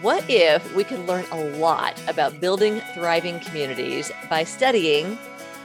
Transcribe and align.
What 0.00 0.30
if 0.30 0.76
we 0.76 0.84
could 0.84 1.08
learn 1.08 1.24
a 1.32 1.44
lot 1.56 2.00
about 2.06 2.40
building 2.40 2.80
thriving 2.94 3.40
communities 3.40 4.12
by 4.30 4.44
studying 4.44 5.18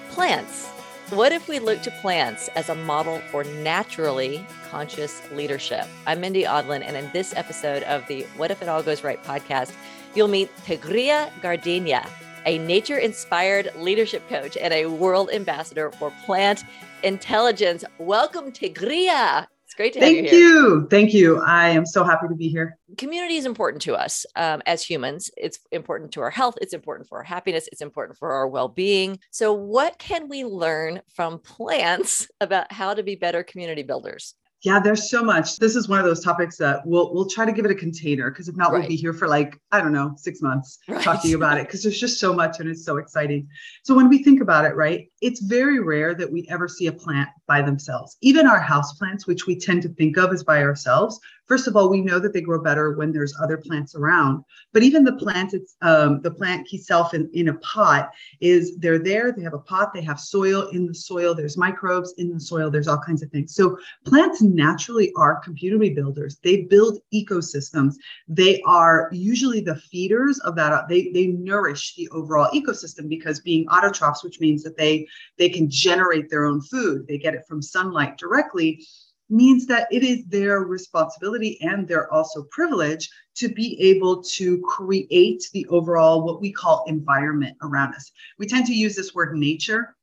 plants? 0.10 0.66
What 1.12 1.32
if 1.32 1.48
we 1.48 1.60
look 1.60 1.84
to 1.84 1.92
plants 2.02 2.48
as 2.56 2.68
a 2.70 2.74
model 2.74 3.20
for 3.30 3.44
naturally 3.44 4.44
conscious 4.72 5.22
leadership? 5.34 5.86
I'm 6.08 6.20
Mindy 6.20 6.46
Audlin, 6.48 6.82
and 6.82 6.98
in 6.98 7.12
this 7.14 7.36
episode 7.36 7.84
of 7.84 8.08
the 8.08 8.24
What 8.36 8.50
If 8.50 8.64
It 8.64 8.70
All 8.70 8.82
Goes 8.82 9.04
Right 9.04 9.24
podcast, 9.24 9.72
you'll 10.16 10.30
meet 10.30 10.50
Tigrilla 10.66 11.30
Gardenia, 11.44 12.10
a 12.48 12.58
nature 12.58 12.98
inspired 12.98 13.72
leadership 13.78 14.28
coach 14.30 14.58
and 14.58 14.74
a 14.74 14.88
world 14.88 15.30
ambassador 15.32 15.92
for 15.92 16.12
plant 16.26 16.64
intelligence. 17.04 17.86
Welcome, 18.00 18.52
Tigrilla. 18.52 19.46
It's 19.74 19.78
great 19.80 19.94
to 19.94 20.00
Thank 20.02 20.28
have 20.28 20.34
you. 20.36 20.40
you. 20.40 20.88
Thank 20.92 21.16
you. 21.16 21.42
I 21.42 21.70
am 21.70 21.84
so 21.84 22.04
happy 22.04 22.28
to 22.28 22.36
be 22.36 22.48
here. 22.48 22.78
Community 22.96 23.38
is 23.38 23.48
important 23.48 23.82
to 23.82 23.96
us 23.96 24.24
um, 24.36 24.62
as 24.68 24.84
humans. 24.84 25.32
It's 25.36 25.58
important 25.72 26.12
to 26.12 26.22
our 26.22 26.30
health. 26.30 26.60
It's 26.62 26.74
important 26.76 27.10
for 27.10 27.18
our 27.18 27.24
happiness. 27.24 27.68
It's 27.72 27.82
important 27.82 28.20
for 28.20 28.34
our 28.34 28.48
well 28.48 28.68
being. 28.68 29.18
So, 29.32 29.52
what 29.52 29.98
can 29.98 30.30
we 30.30 30.46
learn 30.46 31.02
from 31.16 31.40
plants 31.40 32.28
about 32.40 32.72
how 32.72 32.94
to 32.94 33.02
be 33.02 33.16
better 33.16 33.42
community 33.42 33.82
builders? 33.82 34.36
Yeah, 34.62 34.80
there's 34.80 35.10
so 35.10 35.22
much. 35.24 35.58
This 35.58 35.76
is 35.76 35.90
one 35.90 36.00
of 36.00 36.06
those 36.06 36.24
topics 36.24 36.56
that 36.58 36.86
we'll 36.86 37.12
we'll 37.14 37.28
try 37.28 37.44
to 37.44 37.52
give 37.52 37.66
it 37.66 37.72
a 37.72 37.76
container 37.76 38.30
because 38.30 38.48
if 38.48 38.56
not, 38.56 38.72
Right. 38.72 38.80
we'll 38.82 38.88
be 38.90 38.96
here 38.96 39.12
for 39.12 39.28
like 39.28 39.60
I 39.72 39.82
don't 39.82 39.92
know 39.92 40.14
six 40.18 40.40
months 40.42 40.78
Right. 40.88 41.04
talking 41.04 41.34
about 41.34 41.58
it 41.58 41.66
because 41.66 41.82
there's 41.82 42.00
just 42.00 42.20
so 42.20 42.32
much 42.32 42.60
and 42.60 42.70
it's 42.70 42.86
so 42.86 42.98
exciting. 42.98 43.50
So 43.84 43.96
when 43.96 44.08
we 44.08 44.24
think 44.24 44.40
about 44.40 44.64
it, 44.66 44.76
right, 44.76 45.10
it's 45.24 45.40
very 45.40 45.80
rare 45.80 46.14
that 46.14 46.30
we 46.30 46.46
ever 46.50 46.68
see 46.68 46.88
a 46.88 46.92
plant 46.92 47.30
by 47.48 47.62
themselves. 47.62 48.18
Even 48.22 48.46
our 48.46 48.60
house 48.60 48.92
plants, 48.94 49.26
which 49.26 49.48
we 49.48 49.58
tend 49.58 49.82
to 49.82 49.90
think 49.90 50.18
of 50.18 50.34
as 50.34 50.44
by 50.44 50.62
ourselves. 50.62 51.18
First 51.46 51.68
of 51.68 51.76
all, 51.76 51.90
we 51.90 52.02
know 52.02 52.20
that 52.20 52.34
they 52.34 52.42
grow 52.42 52.62
better 52.62 52.92
when 52.94 53.12
there's 53.12 53.34
other 53.42 53.58
plants 53.58 53.96
around. 53.96 54.44
But 54.72 54.84
even 54.84 55.04
the 55.04 55.16
plant, 55.16 55.54
it's 55.54 55.76
um, 55.82 56.22
the 56.22 56.32
plant 56.32 56.68
itself 56.72 57.14
in, 57.14 57.30
in 57.34 57.50
a 57.50 57.54
pot 57.56 58.12
is 58.42 58.78
they're 58.78 59.00
there. 59.00 59.32
They 59.32 59.44
have 59.44 59.54
a 59.54 59.60
pot. 59.60 59.94
They 59.94 60.02
have 60.02 60.20
soil 60.20 60.70
in 60.70 60.88
the 60.88 60.96
soil. 60.96 61.34
There's 61.34 61.58
microbes 61.58 62.14
in 62.18 62.34
the 62.34 62.40
soil. 62.40 62.70
There's 62.70 62.88
all 62.88 62.98
kinds 62.98 63.24
of 63.24 63.30
things. 63.30 63.56
So 63.56 63.78
plants 64.06 64.42
naturally 64.42 65.12
are 65.18 65.42
community 65.42 65.94
builders. 65.94 66.38
They 66.44 66.64
build 66.64 67.00
ecosystems. 67.14 67.96
They 68.28 68.62
are 68.66 69.10
usually 69.12 69.62
the 69.62 69.76
feeders 69.76 70.40
of 70.40 70.56
that. 70.56 70.88
They 70.88 71.12
they 71.14 71.28
nourish 71.28 71.96
the 71.96 72.10
overall 72.10 72.52
ecosystem 72.54 73.10
because 73.10 73.40
being 73.42 73.66
autotrophs, 73.68 74.24
which 74.24 74.40
means 74.40 74.64
that 74.64 74.78
they 74.78 75.08
they 75.38 75.50
can 75.50 75.70
generate 75.70 76.30
their 76.30 76.46
own 76.46 76.62
food. 76.62 77.06
They 77.08 77.18
get 77.18 77.36
it 77.36 77.46
from 77.48 77.62
sunlight 77.62 78.18
directly 78.18 78.86
means 79.30 79.66
that 79.66 79.88
it 79.92 80.04
is 80.04 80.26
their 80.26 80.60
responsibility 80.60 81.58
and 81.62 81.88
their 81.88 82.12
also 82.14 82.44
privilege 82.52 83.10
to 83.36 83.50
be 83.50 83.80
able 83.82 84.22
to 84.22 84.62
create 84.62 85.44
the 85.54 85.66
overall 85.68 86.24
what 86.24 86.40
we 86.40 86.52
call 86.52 86.84
environment 86.88 87.58
around 87.62 87.96
us. 87.96 88.12
We 88.38 88.46
tend 88.46 88.68
to 88.68 88.76
use 88.76 88.96
this 88.96 89.16
word 89.16 89.36
nature, 89.36 89.96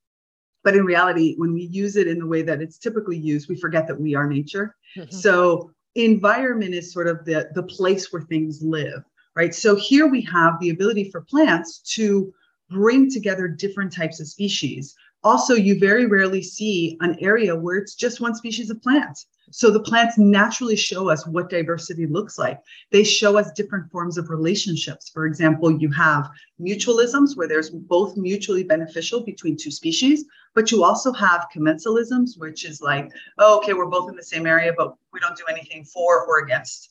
but 0.64 0.74
in 0.74 0.84
reality, 0.84 1.36
when 1.36 1.52
we 1.52 1.62
use 1.62 1.96
it 1.96 2.08
in 2.08 2.18
the 2.18 2.26
way 2.26 2.42
that 2.42 2.60
it's 2.60 2.78
typically 2.78 3.16
used, 3.16 3.48
we 3.48 3.56
forget 3.56 3.86
that 3.86 4.00
we 4.00 4.14
are 4.14 4.26
nature. 4.26 4.74
Mm-hmm. 4.96 5.14
So 5.14 5.70
environment 5.94 6.74
is 6.74 6.92
sort 6.92 7.06
of 7.06 7.24
the, 7.24 7.50
the 7.54 7.62
place 7.62 8.12
where 8.12 8.22
things 8.22 8.62
live, 8.62 9.04
right? 9.36 9.54
So 9.54 9.76
here 9.76 10.06
we 10.06 10.22
have 10.22 10.58
the 10.60 10.70
ability 10.70 11.10
for 11.10 11.20
plants 11.20 11.78
to 11.94 12.32
bring 12.70 13.10
together 13.10 13.48
different 13.48 13.92
types 13.92 14.20
of 14.20 14.28
species. 14.28 14.94
Also, 15.22 15.54
you 15.54 15.78
very 15.78 16.06
rarely 16.06 16.42
see 16.42 16.96
an 17.00 17.16
area 17.20 17.54
where 17.54 17.76
it's 17.76 17.94
just 17.94 18.20
one 18.20 18.34
species 18.34 18.70
of 18.70 18.80
plant. 18.82 19.26
So 19.52 19.70
the 19.70 19.82
plants 19.82 20.16
naturally 20.16 20.76
show 20.76 21.10
us 21.10 21.26
what 21.26 21.50
diversity 21.50 22.06
looks 22.06 22.38
like. 22.38 22.60
They 22.92 23.02
show 23.02 23.36
us 23.36 23.50
different 23.52 23.90
forms 23.90 24.16
of 24.16 24.30
relationships. 24.30 25.10
For 25.10 25.26
example, 25.26 25.72
you 25.72 25.90
have 25.90 26.30
mutualisms 26.60 27.36
where 27.36 27.48
there's 27.48 27.70
both 27.70 28.16
mutually 28.16 28.62
beneficial 28.62 29.24
between 29.24 29.56
two 29.56 29.72
species, 29.72 30.24
but 30.54 30.70
you 30.70 30.84
also 30.84 31.12
have 31.12 31.48
commensalisms, 31.54 32.38
which 32.38 32.64
is 32.64 32.80
like, 32.80 33.10
oh, 33.38 33.58
okay, 33.58 33.74
we're 33.74 33.86
both 33.86 34.08
in 34.08 34.16
the 34.16 34.22
same 34.22 34.46
area, 34.46 34.72
but 34.76 34.94
we 35.12 35.18
don't 35.18 35.36
do 35.36 35.44
anything 35.50 35.84
for 35.84 36.24
or 36.26 36.44
against. 36.44 36.90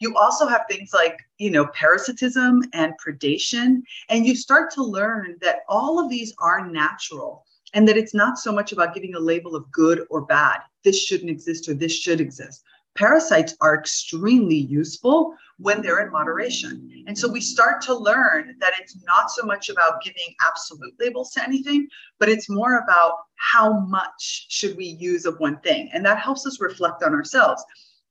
You 0.00 0.16
also 0.16 0.48
have 0.48 0.64
things 0.68 0.92
like, 0.92 1.18
you 1.38 1.50
know, 1.50 1.66
parasitism 1.66 2.62
and 2.72 2.94
predation. 2.98 3.82
And 4.08 4.26
you 4.26 4.34
start 4.34 4.70
to 4.72 4.82
learn 4.82 5.36
that 5.42 5.60
all 5.68 6.00
of 6.00 6.10
these 6.10 6.34
are 6.38 6.66
natural 6.66 7.44
and 7.74 7.86
that 7.86 7.98
it's 7.98 8.14
not 8.14 8.38
so 8.38 8.50
much 8.50 8.72
about 8.72 8.94
giving 8.94 9.14
a 9.14 9.20
label 9.20 9.54
of 9.54 9.70
good 9.70 10.06
or 10.10 10.22
bad. 10.22 10.60
This 10.84 11.00
shouldn't 11.00 11.30
exist 11.30 11.68
or 11.68 11.74
this 11.74 11.92
should 11.92 12.20
exist. 12.20 12.64
Parasites 12.96 13.54
are 13.60 13.78
extremely 13.78 14.56
useful 14.56 15.34
when 15.58 15.82
they're 15.82 16.04
in 16.04 16.10
moderation. 16.10 17.04
And 17.06 17.16
so 17.16 17.28
we 17.28 17.40
start 17.40 17.82
to 17.82 17.94
learn 17.94 18.56
that 18.60 18.72
it's 18.80 18.96
not 19.04 19.30
so 19.30 19.44
much 19.44 19.68
about 19.68 20.02
giving 20.02 20.34
absolute 20.44 20.94
labels 20.98 21.30
to 21.32 21.44
anything, 21.44 21.86
but 22.18 22.30
it's 22.30 22.48
more 22.48 22.78
about 22.78 23.12
how 23.36 23.80
much 23.80 24.46
should 24.48 24.76
we 24.76 24.86
use 24.86 25.26
of 25.26 25.38
one 25.38 25.60
thing. 25.60 25.90
And 25.92 26.04
that 26.06 26.18
helps 26.18 26.46
us 26.46 26.60
reflect 26.60 27.02
on 27.02 27.12
ourselves. 27.12 27.62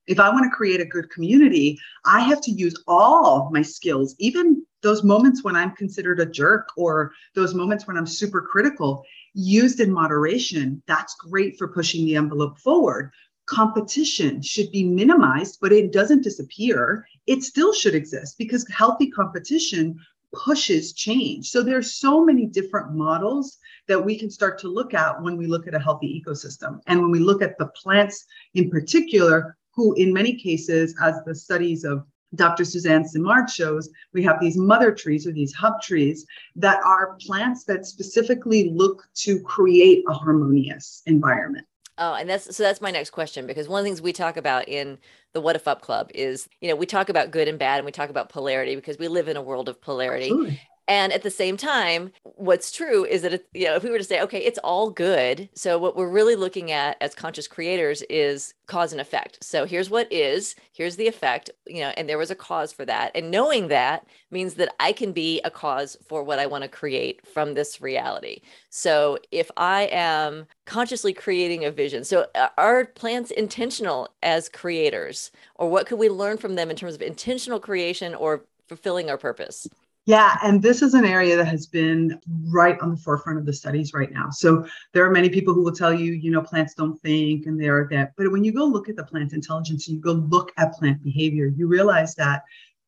If 0.10 0.20
I 0.20 0.32
want 0.32 0.44
to 0.44 0.58
create 0.58 0.82
a 0.82 0.86
good 0.86 1.12
community, 1.12 1.80
I 2.04 2.22
have 2.22 2.42
to 2.42 2.52
use 2.52 2.76
all 2.88 3.52
my 3.54 3.62
skills, 3.62 4.16
even 4.18 4.66
those 4.82 5.04
moments 5.04 5.44
when 5.44 5.56
I'm 5.56 5.76
considered 5.76 6.20
a 6.20 6.26
jerk 6.26 6.70
or 6.76 7.12
those 7.36 7.54
moments 7.54 7.86
when 7.86 7.96
I'm 7.96 8.08
super 8.08 8.42
critical, 8.42 9.04
used 9.36 9.80
in 9.80 9.92
moderation. 9.92 10.82
That's 10.88 11.14
great 11.16 11.60
for 11.60 11.68
pushing 11.68 12.06
the 12.06 12.16
envelope 12.16 12.58
forward. 12.58 13.12
Competition 13.46 14.42
should 14.42 14.72
be 14.72 14.84
minimized, 14.84 15.60
but 15.62 15.72
it 15.72 15.94
doesn't 15.94 16.24
disappear. 16.24 17.06
It 17.28 17.44
still 17.44 17.72
should 17.72 17.94
exist 17.94 18.40
because 18.40 18.68
healthy 18.68 19.12
competition 19.12 20.00
pushes 20.34 20.94
change. 20.94 21.52
So 21.52 21.62
there's 21.62 21.96
so 21.96 22.26
many 22.26 22.48
different 22.48 22.96
models 22.96 23.60
that 23.88 24.04
we 24.04 24.18
can 24.18 24.32
start 24.32 24.58
to 24.60 24.70
look 24.70 24.96
at 24.96 25.22
when 25.22 25.38
we 25.38 25.46
look 25.46 25.68
at 25.68 25.76
a 25.76 25.80
healthy 25.80 26.20
ecosystem. 26.20 26.80
And 26.88 27.00
when 27.00 27.12
we 27.12 27.20
look 27.20 27.44
at 27.44 27.60
the 27.60 27.68
plants 27.68 28.26
in 28.56 28.72
particular, 28.72 29.56
who 29.76 29.94
in 29.94 30.14
many 30.14 30.36
cases, 30.36 30.96
as 31.02 31.16
the 31.26 31.36
studies 31.36 31.84
of 31.84 32.06
Dr. 32.36 32.64
Suzanne 32.64 33.08
Simard 33.08 33.50
shows, 33.50 33.90
we 34.14 34.24
have 34.24 34.40
these 34.40 34.58
mother 34.58 34.92
trees 34.92 35.26
or 35.26 35.32
these 35.32 35.54
hub 35.54 35.82
trees 35.82 36.26
that 36.56 36.80
are 36.84 37.18
plants 37.22 37.64
that 37.66 37.86
specifically 37.86 38.70
look 38.70 39.08
to 39.16 39.42
create 39.42 40.04
a 40.08 40.14
harmonious 40.14 41.02
environment. 41.06 41.66
Oh, 41.98 42.14
and 42.14 42.30
that's 42.30 42.56
so 42.56 42.64
that's 42.64 42.80
my 42.80 42.92
next 42.92 43.10
question 43.10 43.46
because 43.46 43.68
one 43.68 43.80
of 43.80 43.84
the 43.84 43.90
things 43.90 44.02
we 44.02 44.14
talk 44.14 44.38
about 44.38 44.70
in 44.70 44.98
the 45.34 45.42
What 45.42 45.58
If 45.58 45.68
Up 45.68 45.82
Club 45.82 46.10
is, 46.16 46.48
you 46.62 46.70
know, 46.70 46.76
we 46.76 46.86
talk 46.86 47.10
about 47.10 47.32
good 47.32 47.50
and 47.50 47.60
bad 47.60 47.78
and 47.80 47.86
we 47.86 47.92
talk 47.92 48.10
about 48.10 48.30
polarity 48.30 48.76
because 48.76 48.98
we 48.98 49.10
live 49.10 49.28
in 49.28 49.36
a 49.36 49.42
world 49.42 49.68
of 49.68 49.82
polarity. 49.82 50.28
Absolutely. 50.28 50.62
And 50.90 51.14
at 51.14 51.22
the 51.22 51.30
same 51.30 51.56
time, 51.56 52.12
what's 52.24 52.72
true 52.72 53.06
is 53.06 53.22
that, 53.22 53.46
you 53.54 53.66
know, 53.66 53.76
if 53.76 53.84
we 53.84 53.92
were 53.92 54.00
to 54.00 54.04
say, 54.04 54.22
okay, 54.22 54.40
it's 54.40 54.58
all 54.58 54.90
good. 54.90 55.48
So 55.54 55.78
what 55.78 55.96
we're 55.96 56.10
really 56.10 56.36
looking 56.36 56.72
at 56.72 56.98
as 57.00 57.14
conscious 57.14 57.48
creators 57.48 58.02
is 58.10 58.56
cause 58.66 58.92
and 58.92 59.00
effect. 59.00 59.44
So 59.44 59.66
here's 59.66 59.92
what 59.92 60.12
is, 60.12 60.56
here's 60.74 60.96
the 60.96 61.08
effect, 61.08 61.52
you 61.68 61.82
know, 61.82 61.94
and 61.96 62.10
there 62.10 62.18
was 62.18 62.32
a 62.32 62.36
cause 62.36 62.74
for 62.74 62.86
that. 62.86 63.12
And 63.14 63.30
knowing 63.30 63.68
that 63.68 64.08
means 64.32 64.56
that 64.56 64.74
I 64.80 64.92
can 64.92 65.12
be 65.12 65.40
a 65.46 65.52
cause 65.52 65.96
for 66.08 66.24
what 66.24 66.40
I 66.40 66.48
want 66.48 66.64
to 66.64 66.68
create 66.68 67.26
from 67.28 67.54
this 67.54 67.80
reality. 67.80 68.42
So 68.72 69.20
if 69.32 69.52
I 69.58 69.90
am 69.92 70.48
consciously 70.66 71.14
creating 71.14 71.66
a 71.66 71.72
vision, 71.72 72.04
so 72.04 72.26
are 72.58 72.86
plants 72.86 73.30
intentional 73.30 74.10
as 74.24 74.50
creators, 74.50 75.30
or 75.54 75.70
what 75.70 75.86
could 75.86 76.00
we 76.00 76.10
learn 76.10 76.38
from 76.38 76.56
them 76.56 76.72
in 76.72 76.76
terms 76.76 76.96
of 76.96 77.04
intentional 77.04 77.60
creation 77.60 78.16
or 78.16 78.44
fulfilling 78.68 79.12
our 79.12 79.18
purpose? 79.18 79.68
Yeah, 80.10 80.40
and 80.42 80.60
this 80.60 80.82
is 80.82 80.96
an 80.96 81.06
area 81.06 81.38
that 81.38 81.46
has 81.46 81.68
been 81.68 82.20
right 82.48 82.82
on 82.82 82.90
the 82.90 82.98
forefront 82.98 83.38
of 83.38 83.46
the 83.46 83.54
studies 83.54 83.94
right 83.94 84.12
now. 84.12 84.32
So 84.32 84.66
there 84.92 85.06
are 85.06 85.12
many 85.12 85.30
people 85.30 85.54
who 85.54 85.64
will 85.64 85.72
tell 85.72 85.94
you, 85.94 86.14
you 86.14 86.32
know, 86.32 86.42
plants 86.42 86.74
don't 86.74 87.00
think 87.02 87.46
and 87.46 87.62
they're 87.62 87.88
that. 87.92 88.14
But 88.18 88.32
when 88.32 88.44
you 88.44 88.52
go 88.52 88.66
look 88.66 88.90
at 88.90 88.96
the 88.96 89.04
plant 89.04 89.34
intelligence, 89.34 89.88
and 89.88 89.98
you 89.98 90.02
go 90.02 90.14
look 90.14 90.52
at 90.58 90.74
plant 90.74 91.04
behavior, 91.04 91.54
you 91.56 91.68
realize 91.68 92.16
that 92.16 92.42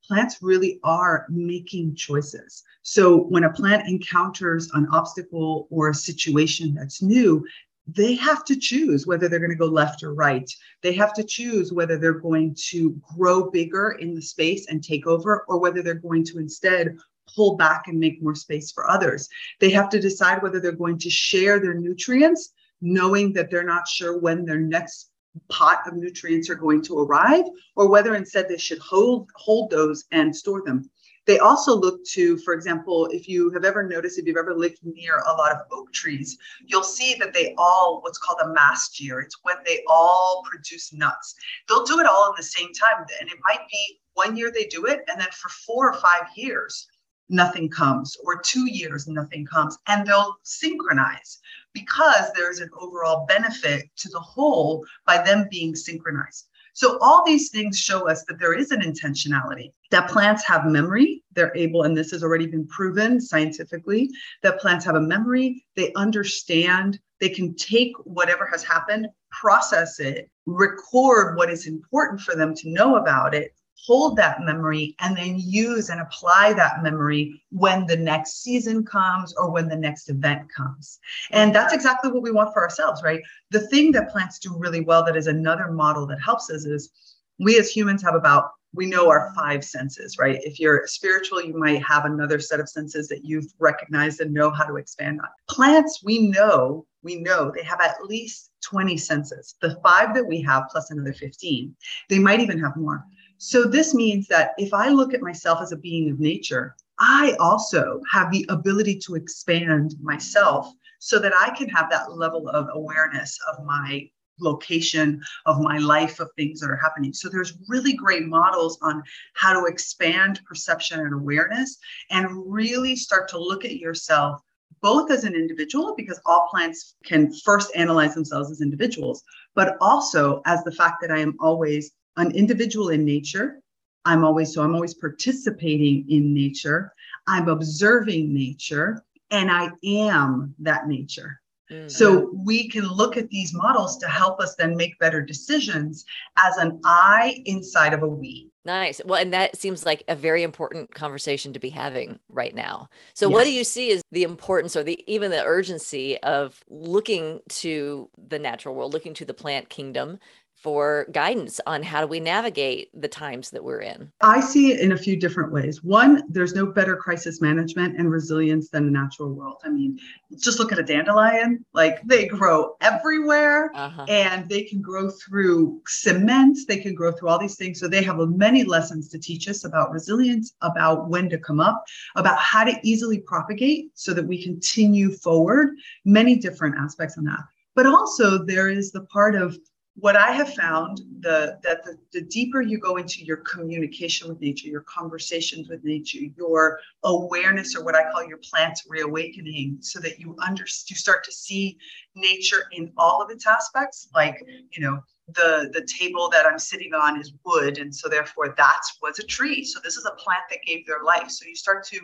plants 0.04 0.40
really 0.42 0.80
are 0.84 1.28
making 1.30 1.94
choices. 1.94 2.64
So 2.82 3.18
when 3.26 3.44
a 3.44 3.54
plant 3.54 3.88
encounters 3.88 4.72
an 4.74 4.88
obstacle 4.92 5.68
or 5.70 5.90
a 5.90 5.94
situation 5.94 6.74
that's 6.74 7.04
new, 7.04 7.46
they 7.86 8.16
have 8.16 8.44
to 8.46 8.56
choose 8.56 9.06
whether 9.06 9.28
they're 9.28 9.38
going 9.38 9.52
to 9.52 9.56
go 9.56 9.66
left 9.68 10.02
or 10.02 10.16
right. 10.16 10.50
They 10.82 10.94
have 10.94 11.14
to 11.14 11.24
choose 11.24 11.72
whether 11.72 12.00
they're 12.00 12.14
going 12.14 12.56
to 12.70 13.00
grow 13.16 13.52
bigger 13.52 13.92
in 14.00 14.16
the 14.16 14.22
space 14.24 14.66
and 14.70 14.84
take 14.84 15.06
over, 15.06 15.46
or 15.48 15.60
whether 15.60 15.84
they're 15.84 15.94
going 15.94 16.24
to 16.26 16.40
instead 16.40 16.98
pull 17.36 17.56
back 17.56 17.88
and 17.88 18.00
make 18.00 18.22
more 18.22 18.36
space 18.36 18.72
for 18.72 18.90
others. 18.90 19.28
They 19.60 19.70
have 19.72 19.90
to 19.90 20.00
decide 20.00 20.42
whether 20.42 20.60
they're 20.60 20.72
going 20.72 21.00
to 21.00 21.10
share 21.10 21.60
their 21.60 21.74
nutrients, 21.74 22.54
knowing 22.82 23.34
that 23.34 23.50
they're 23.50 23.64
not 23.64 23.88
sure 23.88 24.18
when 24.18 24.46
their 24.46 24.60
next 24.60 25.12
pot 25.50 25.80
of 25.88 25.94
nutrients 25.96 26.50
are 26.50 26.56
going 26.56 26.82
to 26.84 27.00
arrive, 27.00 27.46
or 27.76 27.90
whether 27.90 28.16
instead 28.16 28.50
they 28.50 28.58
should 28.58 28.80
hold 28.80 29.30
hold 29.36 29.70
those 29.70 30.06
and 30.12 30.36
store 30.36 30.62
them. 30.66 30.90
They 31.28 31.38
also 31.38 31.76
look 31.76 32.04
to, 32.14 32.38
for 32.40 32.54
example, 32.54 33.08
if 33.12 33.28
you 33.28 33.52
have 33.52 33.64
ever 33.64 33.88
noticed, 33.88 34.18
if 34.18 34.26
you've 34.26 34.38
ever 34.38 34.56
lived 34.56 34.80
near 34.84 35.20
a 35.20 35.34
lot 35.34 35.52
of 35.52 35.60
oak 35.72 35.94
trees, 35.94 36.38
you'll 36.66 36.84
see 36.84 37.16
that 37.20 37.34
they 37.34 37.54
all, 37.58 38.02
what's 38.02 38.18
called 38.18 38.40
a 38.44 38.50
mast 38.54 39.00
year, 39.00 39.20
it's 39.20 39.38
when 39.44 39.58
they 39.66 39.84
all 39.88 40.44
produce 40.50 40.92
nuts. 40.92 41.36
They'll 41.70 41.86
do 41.86 42.00
it 42.00 42.08
all 42.08 42.30
in 42.30 42.34
the 42.36 42.44
same 42.44 42.74
time. 42.74 43.06
And 43.20 43.30
it 43.30 43.38
might 43.46 43.62
be 43.70 44.00
one 44.16 44.36
year 44.36 44.52
they 44.52 44.66
do 44.66 44.88
it, 44.88 45.02
and 45.08 45.22
then 45.22 45.30
for 45.32 45.50
four 45.50 45.92
or 45.92 46.00
five 46.02 46.28
years, 46.36 46.88
nothing 47.32 47.70
comes, 47.70 48.16
or 48.24 48.40
two 48.40 48.70
years, 48.70 49.08
nothing 49.08 49.46
comes. 49.46 49.78
And 49.88 50.06
they'll 50.06 50.36
synchronize 50.44 51.40
because 51.74 52.32
there's 52.36 52.60
an 52.60 52.70
overall 52.80 53.26
benefit 53.26 53.90
to 53.98 54.10
the 54.10 54.20
whole 54.20 54.86
by 55.06 55.24
them 55.24 55.48
being 55.50 55.76
synchronized. 55.76 56.48
So 56.74 56.98
all 57.02 57.24
these 57.26 57.50
things 57.50 57.78
show 57.78 58.08
us 58.08 58.24
that 58.26 58.40
there 58.40 58.54
is 58.54 58.72
an 58.72 58.82
intentionality, 58.82 59.72
that 59.90 60.10
plants 60.10 60.46
have 60.46 60.66
memory. 60.66 61.22
They're 61.34 61.56
able, 61.56 61.84
and 61.84 61.98
this 61.98 62.12
has 62.12 62.24
already 62.24 62.48
been 62.48 62.66
proven 62.68 63.20
scientifically, 63.20 64.10
that 64.42 64.60
plants 64.60 64.86
have 64.86 64.96
a 64.96 65.02
memory. 65.02 65.66
They 65.76 65.92
understand, 65.94 67.00
they 67.20 67.30
can 67.30 67.56
take 67.56 67.92
whatever 68.06 68.46
has 68.46 68.64
happened, 68.64 69.08
process 69.32 70.00
it, 70.00 70.30
record 70.46 71.36
what 71.36 71.50
is 71.50 71.68
important 71.68 72.22
for 72.22 72.36
them 72.36 72.56
to 72.56 72.70
know 72.70 72.96
about 72.96 73.34
it, 73.34 73.54
hold 73.76 74.16
that 74.16 74.42
memory 74.42 74.96
and 75.00 75.18
then 75.18 75.40
use 75.40 75.90
and 75.90 76.02
apply 76.02 76.54
that 76.54 76.84
memory 76.84 77.42
when 77.50 77.86
the 77.88 77.98
next 77.98 78.44
season 78.44 78.86
comes 78.86 79.34
or 79.36 79.52
when 79.52 79.68
the 79.68 79.76
next 79.76 80.10
event 80.10 80.48
comes. 80.56 81.00
And 81.32 81.54
that's 81.54 81.74
exactly 81.74 82.12
what 82.12 82.22
we 82.22 82.32
want 82.32 82.54
for 82.54 82.62
ourselves, 82.62 83.02
right? 83.04 83.22
The 83.50 83.68
thing 83.68 83.92
that 83.94 84.12
plants 84.12 84.40
do 84.40 84.56
really 84.56 84.82
well, 84.82 85.04
that 85.06 85.18
is 85.18 85.28
another 85.28 85.72
model 85.72 86.06
that 86.08 86.22
helps 86.22 86.52
us, 86.52 86.66
is 86.66 86.92
we 87.40 87.58
as 87.58 87.72
humans 87.72 88.04
have 88.04 88.16
about 88.16 88.52
we 88.74 88.86
know 88.86 89.10
our 89.10 89.34
five 89.36 89.64
senses, 89.66 90.18
right? 90.18 90.40
If 90.44 90.60
you're 90.60 90.88
spiritual, 90.88 91.42
you 91.42 91.58
might 91.58 91.84
have 91.84 92.06
another 92.06 92.40
set 92.40 92.60
of 92.60 92.70
senses 92.70 93.08
that 93.10 93.26
you've 93.26 93.52
recognized 93.60 94.22
and 94.22 94.34
know 94.34 94.50
how 94.50 94.64
to 94.64 94.78
expand 94.78 95.20
on. 95.20 95.28
Plants, 95.50 96.02
we 96.04 96.30
know, 96.30 96.86
we 97.04 97.16
know 97.16 97.52
they 97.54 97.64
have 97.64 97.82
at 97.82 98.06
least 98.06 98.52
20 98.64 98.96
senses. 98.96 99.56
The 99.62 99.78
five 99.84 100.14
that 100.16 100.26
we 100.26 100.42
have 100.42 100.70
plus 100.72 100.92
another 100.92 101.14
15. 101.14 101.76
They 102.08 102.20
might 102.20 102.40
even 102.40 102.60
have 102.60 102.78
more. 102.78 103.04
So 103.44 103.64
this 103.64 103.96
means 103.96 104.28
that 104.28 104.52
if 104.60 104.72
I 104.72 104.90
look 104.90 105.16
at 105.16 105.24
myself 105.24 105.64
as 105.64 105.72
a 105.72 105.78
being 105.78 106.12
of 106.12 106.20
nature, 106.20 106.76
I 107.00 107.36
also 107.40 108.00
have 108.08 108.32
the 108.32 108.46
ability 108.50 109.00
to 109.00 109.16
expand 109.16 109.96
myself 110.00 110.72
so 111.00 111.18
that 111.18 111.34
I 111.36 111.50
can 111.50 111.68
have 111.70 111.90
that 111.90 112.16
level 112.16 112.48
of 112.50 112.68
awareness 112.72 113.40
of 113.52 113.66
my 113.66 114.08
location 114.40 115.20
of 115.48 115.60
my 115.60 115.80
life 115.80 116.20
of 116.20 116.30
things 116.36 116.60
that 116.60 116.70
are 116.70 116.76
happening. 116.78 117.14
So 117.14 117.30
there's 117.30 117.58
really 117.68 117.94
great 117.94 118.28
models 118.28 118.78
on 118.84 119.02
how 119.34 119.60
to 119.60 119.66
expand 119.66 120.40
perception 120.46 121.00
and 121.00 121.14
awareness 121.16 121.80
and 122.12 122.30
really 122.46 122.96
start 122.96 123.28
to 123.30 123.40
look 123.40 123.66
at 123.66 123.78
yourself 123.78 124.40
both 124.84 125.10
as 125.10 125.24
an 125.24 125.34
individual 125.34 125.96
because 125.96 126.22
all 126.28 126.48
plants 126.52 126.96
can 127.04 127.34
first 127.44 127.72
analyze 127.76 128.14
themselves 128.14 128.52
as 128.52 128.62
individuals, 128.62 129.24
but 129.56 129.78
also 129.82 130.44
as 130.46 130.64
the 130.64 130.72
fact 130.72 130.98
that 131.02 131.12
I 131.12 131.20
am 131.20 131.36
always 131.40 131.92
an 132.18 132.32
individual 132.32 132.90
in 132.90 133.06
nature. 133.06 133.62
I'm 134.06 134.24
always 134.24 134.54
so 134.54 134.64
I'm 134.64 134.74
always 134.74 134.94
participating 134.94 136.10
in 136.10 136.34
nature. 136.34 136.94
I'm 137.28 137.48
observing 137.48 138.34
nature 138.34 139.04
and 139.30 139.52
I 139.52 139.70
am 139.84 140.56
that 140.60 140.88
nature. 140.88 141.42
Mm-hmm. 141.72 141.88
So 141.88 142.30
we 142.34 142.68
can 142.68 142.86
look 142.86 143.16
at 143.16 143.30
these 143.30 143.54
models 143.54 143.98
to 144.00 144.08
help 144.08 144.42
us 144.42 144.56
then 144.56 144.76
make 144.76 145.00
better 145.00 145.22
decisions 145.22 146.04
as 146.38 146.58
an 146.58 146.82
I 146.84 147.42
inside 147.46 147.94
of 147.94 148.04
a 148.04 148.08
we. 148.08 148.52
Nice. 148.66 149.02
Well, 149.04 149.20
and 149.20 149.34
that 149.34 149.58
seems 149.58 149.86
like 149.86 150.04
a 150.08 150.16
very 150.16 150.44
important 150.44 150.94
conversation 150.94 151.54
to 151.54 151.60
be 151.60 151.70
having 151.70 152.20
right 152.30 152.54
now. 152.54 152.90
So, 153.16 153.28
yes. 153.28 153.34
what 153.34 153.44
do 153.46 153.54
you 153.54 153.64
see 153.64 153.92
as 153.92 154.04
the 154.12 154.24
importance 154.24 154.76
or 154.76 154.84
the 154.84 155.04
even 155.12 155.32
the 155.32 155.44
urgency 155.44 156.18
of 156.20 156.64
looking 156.70 157.40
to 157.50 158.10
the 158.18 158.38
natural 158.38 158.76
world, 158.76 158.94
looking 158.94 159.16
to 159.16 159.26
the 159.26 159.34
plant 159.34 159.70
kingdom 159.70 160.20
for 160.62 161.08
guidance 161.12 161.60
on 161.66 161.82
how 161.82 162.02
do 162.02 162.08
we 162.08 162.20
navigate 162.20 162.90
the 162.94 163.08
times 163.08 163.50
that 163.50 163.64
we're 163.64 163.82
in? 163.82 164.12
I 164.22 164.40
see 164.40 164.72
it 164.72 164.80
in 164.80 164.92
a 164.92 164.98
few 164.98 165.18
different 165.18 165.52
ways. 165.52 165.84
One, 165.84 166.24
there's 166.30 166.54
no 166.54 166.68
better 166.68 166.96
crisis 166.96 167.42
management 167.42 167.98
and 167.98 168.12
resilience 168.12 168.70
than 168.70 168.86
the 168.86 168.92
natural 168.92 169.34
world. 169.34 169.58
I 169.66 169.70
mean, 169.70 170.00
just 170.38 170.60
look 170.60 170.72
at 170.72 170.78
a 170.78 170.84
dandelion, 170.84 171.66
like 171.74 172.02
they 172.04 172.28
grow 172.28 172.76
everywhere 172.80 173.72
uh-huh. 173.74 174.06
and 174.08 174.48
they 174.50 174.64
can 174.64 174.82
grow 174.82 175.10
through 175.10 175.82
cement, 175.88 176.60
they 176.68 176.78
can 176.78 176.94
grow 176.94 177.12
through 177.12 177.30
all 177.30 177.40
these 177.40 177.56
things. 177.56 177.80
So 177.80 177.88
they 177.88 178.04
have 178.04 178.18
many 178.18 178.64
lessons 178.64 179.10
to 179.10 179.20
teach 179.20 179.48
us 179.48 179.66
about 179.66 179.92
resilience, 179.92 180.54
about 180.62 181.10
when 181.10 181.28
to 181.30 181.40
come 181.40 181.60
up, 181.60 181.84
about 182.16 182.38
how 182.38 182.64
to 182.64 182.80
easily 182.84 183.20
propagate 183.20 183.90
so 183.96 184.14
that 184.14 184.28
we 184.28 184.44
continue 184.44 185.12
forward, 185.12 185.76
many 186.06 186.36
different 186.36 186.76
aspects 186.78 187.18
on 187.18 187.24
that. 187.24 187.40
But 187.74 187.86
also, 187.86 188.44
there 188.44 188.70
is 188.70 188.92
the 188.92 189.06
part 189.06 189.34
of 189.34 189.58
what 189.96 190.16
I 190.16 190.32
have 190.32 190.54
found 190.54 191.02
the, 191.20 191.60
that 191.64 191.84
the, 191.84 191.98
the 192.14 192.22
deeper 192.22 192.62
you 192.62 192.80
go 192.80 192.96
into 192.96 193.24
your 193.24 193.38
communication 193.38 194.30
with 194.30 194.40
nature, 194.40 194.68
your 194.68 194.82
conversations 194.82 195.68
with 195.70 195.84
nature, 195.84 196.20
your 196.38 196.80
awareness, 197.04 197.76
or 197.76 197.84
what 197.84 197.96
I 197.96 198.10
call 198.10 198.26
your 198.26 198.38
plants 198.38 198.86
reawakening, 198.88 199.78
so 199.82 200.00
that 200.00 200.20
you 200.20 200.36
under 200.42 200.64
you 200.64 200.96
start 200.96 201.24
to 201.26 201.32
see 201.32 201.78
nature 202.16 202.64
in 202.72 202.92
all 202.98 203.22
of 203.22 203.30
its 203.32 203.46
aspects, 203.46 204.08
like 204.16 204.42
you 204.72 204.82
know 204.82 205.02
the 205.28 205.70
the 205.74 205.86
table 205.86 206.30
that 206.30 206.46
I'm 206.46 206.60
sitting 206.60 206.94
on 206.94 207.20
is 207.20 207.34
wood, 207.46 207.78
and 207.78 207.94
so 207.94 208.08
therefore 208.08 208.56
that's 208.58 208.98
was 209.02 209.20
a 209.20 209.24
tree. 209.24 209.64
So 209.64 209.80
this 209.84 209.98
is 209.98 210.06
a 210.06 210.16
plant 210.16 210.44
that 210.50 210.60
gave 210.66 210.88
their 210.88 211.04
life. 211.04 211.30
So 211.30 211.46
you 211.46 211.56
start 211.56 211.84
to 211.88 212.00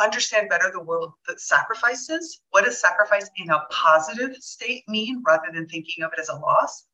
understand 0.00 0.48
better 0.48 0.70
the 0.72 0.80
world 0.80 1.12
that 1.28 1.40
sacrifices. 1.40 2.40
What 2.50 2.64
does 2.64 2.80
sacrifice 2.80 3.28
in 3.36 3.50
a 3.50 3.62
positive 3.70 4.36
state 4.36 4.84
mean 4.88 5.22
rather 5.26 5.48
than 5.52 5.66
thinking 5.68 6.02
of 6.02 6.12
it 6.16 6.20
as 6.20 6.28
a 6.28 6.36
loss? 6.36 6.86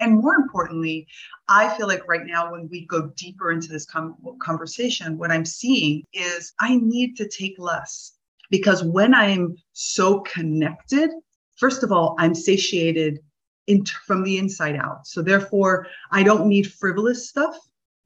And 0.00 0.20
more 0.20 0.34
importantly, 0.34 1.06
I 1.48 1.76
feel 1.76 1.88
like 1.88 2.06
right 2.06 2.24
now, 2.24 2.52
when 2.52 2.68
we 2.70 2.86
go 2.86 3.10
deeper 3.16 3.50
into 3.50 3.68
this 3.68 3.84
com- 3.84 4.16
conversation, 4.40 5.18
what 5.18 5.30
I'm 5.30 5.44
seeing 5.44 6.04
is 6.12 6.52
I 6.60 6.76
need 6.76 7.16
to 7.16 7.28
take 7.28 7.56
less 7.58 8.12
because 8.50 8.84
when 8.84 9.14
I'm 9.14 9.56
so 9.72 10.20
connected, 10.20 11.10
first 11.56 11.82
of 11.82 11.90
all, 11.90 12.14
I'm 12.18 12.34
satiated 12.34 13.20
in, 13.66 13.84
from 13.84 14.22
the 14.22 14.38
inside 14.38 14.76
out. 14.76 15.06
So 15.06 15.22
therefore, 15.22 15.86
I 16.10 16.22
don't 16.22 16.48
need 16.48 16.72
frivolous 16.72 17.28
stuff 17.28 17.56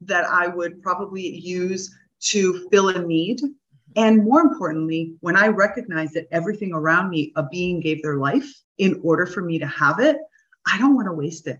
that 0.01 0.25
I 0.25 0.47
would 0.47 0.81
probably 0.81 1.27
use 1.27 1.93
to 2.21 2.67
fill 2.69 2.89
a 2.89 3.01
need. 3.01 3.39
Mm-hmm. 3.39 3.47
And 3.95 4.23
more 4.23 4.41
importantly, 4.41 5.15
when 5.21 5.37
I 5.37 5.47
recognize 5.47 6.11
that 6.13 6.27
everything 6.31 6.73
around 6.73 7.09
me, 7.09 7.31
a 7.35 7.43
being 7.43 7.79
gave 7.79 8.01
their 8.01 8.17
life 8.17 8.51
in 8.77 8.99
order 9.03 9.25
for 9.25 9.41
me 9.41 9.59
to 9.59 9.67
have 9.67 9.99
it, 9.99 10.17
I 10.71 10.77
don't 10.79 10.95
want 10.95 11.07
to 11.07 11.13
waste 11.13 11.47
it. 11.47 11.59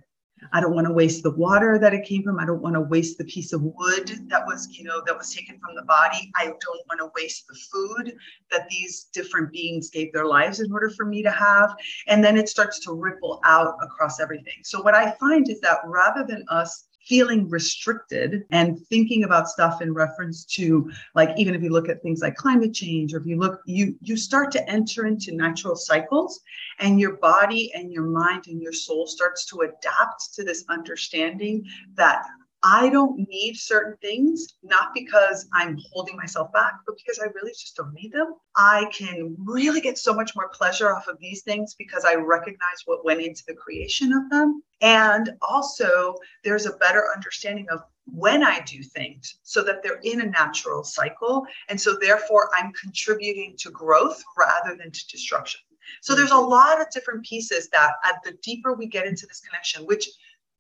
I 0.52 0.62
don't 0.62 0.76
want 0.76 0.88
to 0.88 0.94
waste 0.94 1.24
the 1.24 1.32
water 1.32 1.80
that 1.80 1.94
it 1.94 2.06
came 2.06 2.24
from. 2.24 2.40
I 2.40 2.46
don't 2.46 2.62
want 2.62 2.76
to 2.76 2.82
waste 2.82 3.18
the 3.18 3.26
piece 3.26 3.54
of 3.54 3.62
wood 3.62 4.28
that 4.28 4.46
was, 4.46 4.68
you 4.72 4.84
know, 4.84 5.02
that 5.06 5.18
was 5.18 5.34
taken 5.34 5.60
from 5.60 5.76
the 5.76 5.84
body. 5.84 6.32
I 6.36 6.46
don't 6.46 6.88
want 6.88 7.00
to 7.00 7.12
waste 7.16 7.48
the 7.48 7.56
food 7.72 8.16
that 8.52 8.68
these 8.70 9.06
different 9.14 9.52
beings 9.52 9.90
gave 9.90 10.12
their 10.14 10.26
lives 10.26 10.60
in 10.60 10.72
order 10.72 10.90
for 10.90 11.06
me 11.06 11.24
to 11.24 11.32
have. 11.32 11.76
And 12.08 12.24
then 12.24 12.38
it 12.38 12.50
starts 12.50 12.80
to 12.82 12.94
ripple 12.94 13.40
out 13.44 13.76
across 13.82 14.20
everything. 14.20 14.60
So 14.64 14.82
what 14.82 14.96
I 14.96 15.12
find 15.12 15.50
is 15.50 15.60
that 15.62 15.80
rather 15.86 16.26
than 16.28 16.46
us 16.50 16.88
feeling 17.06 17.50
restricted 17.50 18.44
and 18.52 18.80
thinking 18.88 19.24
about 19.24 19.50
stuff 19.50 19.82
in 19.82 19.94
reference 19.94 20.46
to 20.46 20.90
like 21.16 21.30
even 21.38 21.54
if 21.54 21.62
you 21.62 21.70
look 21.70 21.90
at 21.90 22.02
things 22.02 22.22
like 22.22 22.36
climate 22.36 22.74
change 22.74 23.14
or 23.14 23.18
if 23.18 23.26
you 23.26 23.38
look 23.38 23.62
you 23.66 23.96
you 24.02 24.16
start 24.16 24.52
to 24.52 24.70
enter 24.70 25.06
into 25.06 25.36
natural 25.36 25.76
cycles 25.76 26.42
and 26.80 27.00
your 27.00 27.18
body 27.18 27.72
and 27.74 27.92
your 27.92 28.06
mind 28.06 28.48
and 28.48 28.62
your 28.62 28.74
soul 28.74 29.06
starts 29.06 29.46
to 29.46 29.62
adapt 29.62 30.34
to 30.34 30.44
this 30.44 30.64
understanding 30.70 31.64
that 31.96 32.26
I 32.64 32.90
don't 32.90 33.28
need 33.28 33.56
certain 33.56 33.98
things, 34.02 34.56
not 34.64 34.94
because 34.94 35.48
I'm 35.54 35.78
holding 35.92 36.16
myself 36.16 36.52
back, 36.54 36.76
but 36.86 36.96
because 36.96 37.20
I 37.20 37.28
really 37.36 37.52
just 37.52 37.76
don't 37.76 37.94
need 37.94 38.14
them. 38.14 38.36
I 38.56 38.90
can 38.94 39.36
really 39.38 39.82
get 39.82 39.98
so 39.98 40.14
much 40.14 40.34
more 40.34 40.48
pleasure 40.48 40.96
off 40.96 41.10
of 41.10 41.20
these 41.20 41.44
things 41.44 41.76
because 41.78 42.06
I 42.06 42.16
recognize 42.16 42.84
what 42.86 43.04
went 43.04 43.22
into 43.22 43.44
the 43.48 43.54
creation 43.54 44.14
of 44.14 44.30
them. 44.30 44.64
And 44.82 45.32
also, 45.42 46.16
there's 46.46 46.66
a 46.66 46.78
better 46.78 47.06
understanding 47.14 47.68
of 47.70 47.82
when 48.06 48.44
I 48.44 48.62
do 48.62 48.82
things 48.82 49.40
so 49.44 49.62
that 49.64 49.84
they're 49.84 50.00
in 50.04 50.22
a 50.22 50.26
natural 50.26 50.86
cycle. 50.86 51.46
And 51.68 51.80
so, 51.80 51.98
therefore, 52.00 52.50
I'm 52.54 52.72
contributing 52.74 53.56
to 53.60 53.72
growth 53.72 54.24
rather 54.38 54.78
than 54.78 54.92
to 54.92 55.08
destruction. 55.08 55.60
So, 56.02 56.16
there's 56.16 56.32
a 56.32 56.38
lot 56.38 56.80
of 56.80 56.90
different 56.92 57.26
pieces 57.26 57.68
that, 57.70 57.92
at 58.06 58.16
the 58.24 58.38
deeper 58.42 58.74
we 58.74 58.88
get 58.88 59.06
into 59.06 59.26
this 59.28 59.42
connection, 59.42 59.84
which 59.84 60.08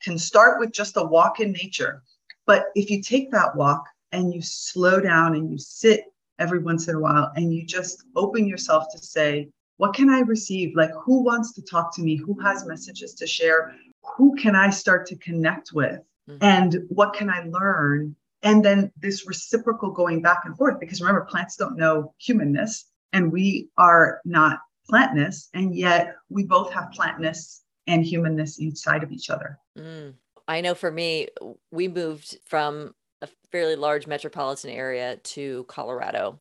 can 0.03 0.17
start 0.17 0.60
with 0.60 0.72
just 0.72 0.98
a 0.98 1.03
walk 1.03 1.39
in 1.39 1.51
nature. 1.51 2.03
But 2.45 2.65
if 2.75 2.89
you 2.89 3.01
take 3.01 3.31
that 3.31 3.55
walk 3.55 3.86
and 4.12 4.33
you 4.33 4.41
slow 4.41 5.00
down 5.00 5.36
and 5.36 5.51
you 5.51 5.57
sit 5.57 6.05
every 6.39 6.60
once 6.60 6.88
in 6.88 6.95
a 6.95 7.00
while 7.00 7.31
and 7.36 7.53
you 7.53 7.65
just 7.65 8.03
open 8.15 8.48
yourself 8.48 8.86
to 8.91 8.98
say, 8.98 9.50
what 9.77 9.93
can 9.93 10.10
I 10.10 10.19
receive? 10.19 10.75
Like, 10.75 10.91
who 11.03 11.24
wants 11.24 11.53
to 11.53 11.62
talk 11.62 11.95
to 11.95 12.01
me? 12.01 12.15
Who 12.15 12.39
has 12.41 12.65
messages 12.65 13.13
to 13.15 13.27
share? 13.27 13.74
Who 14.17 14.36
can 14.36 14.55
I 14.55 14.69
start 14.69 15.07
to 15.07 15.15
connect 15.17 15.72
with? 15.74 16.00
Mm-hmm. 16.29 16.38
And 16.41 16.77
what 16.89 17.13
can 17.13 17.29
I 17.29 17.43
learn? 17.45 18.15
and 18.43 18.63
then 18.63 18.91
this 18.98 19.25
reciprocal 19.25 19.89
going 19.89 20.22
back 20.22 20.41
and 20.45 20.55
forth 20.55 20.79
because 20.79 21.01
remember 21.01 21.22
plants 21.22 21.55
don't 21.55 21.77
know 21.77 22.13
humanness 22.19 22.86
and 23.13 23.31
we 23.31 23.69
are 23.77 24.19
not 24.25 24.60
plantness 24.91 25.48
and 25.53 25.75
yet 25.75 26.15
we 26.29 26.43
both 26.43 26.72
have 26.72 26.91
plantness 26.95 27.62
and 27.87 28.05
humanness 28.05 28.59
inside 28.59 29.03
of 29.03 29.11
each 29.11 29.29
other 29.29 29.59
mm. 29.77 30.13
i 30.47 30.61
know 30.61 30.75
for 30.75 30.91
me 30.91 31.27
we 31.71 31.87
moved 31.87 32.37
from 32.45 32.93
a 33.21 33.27
fairly 33.51 33.75
large 33.75 34.07
metropolitan 34.07 34.69
area 34.69 35.17
to 35.17 35.63
colorado 35.65 36.39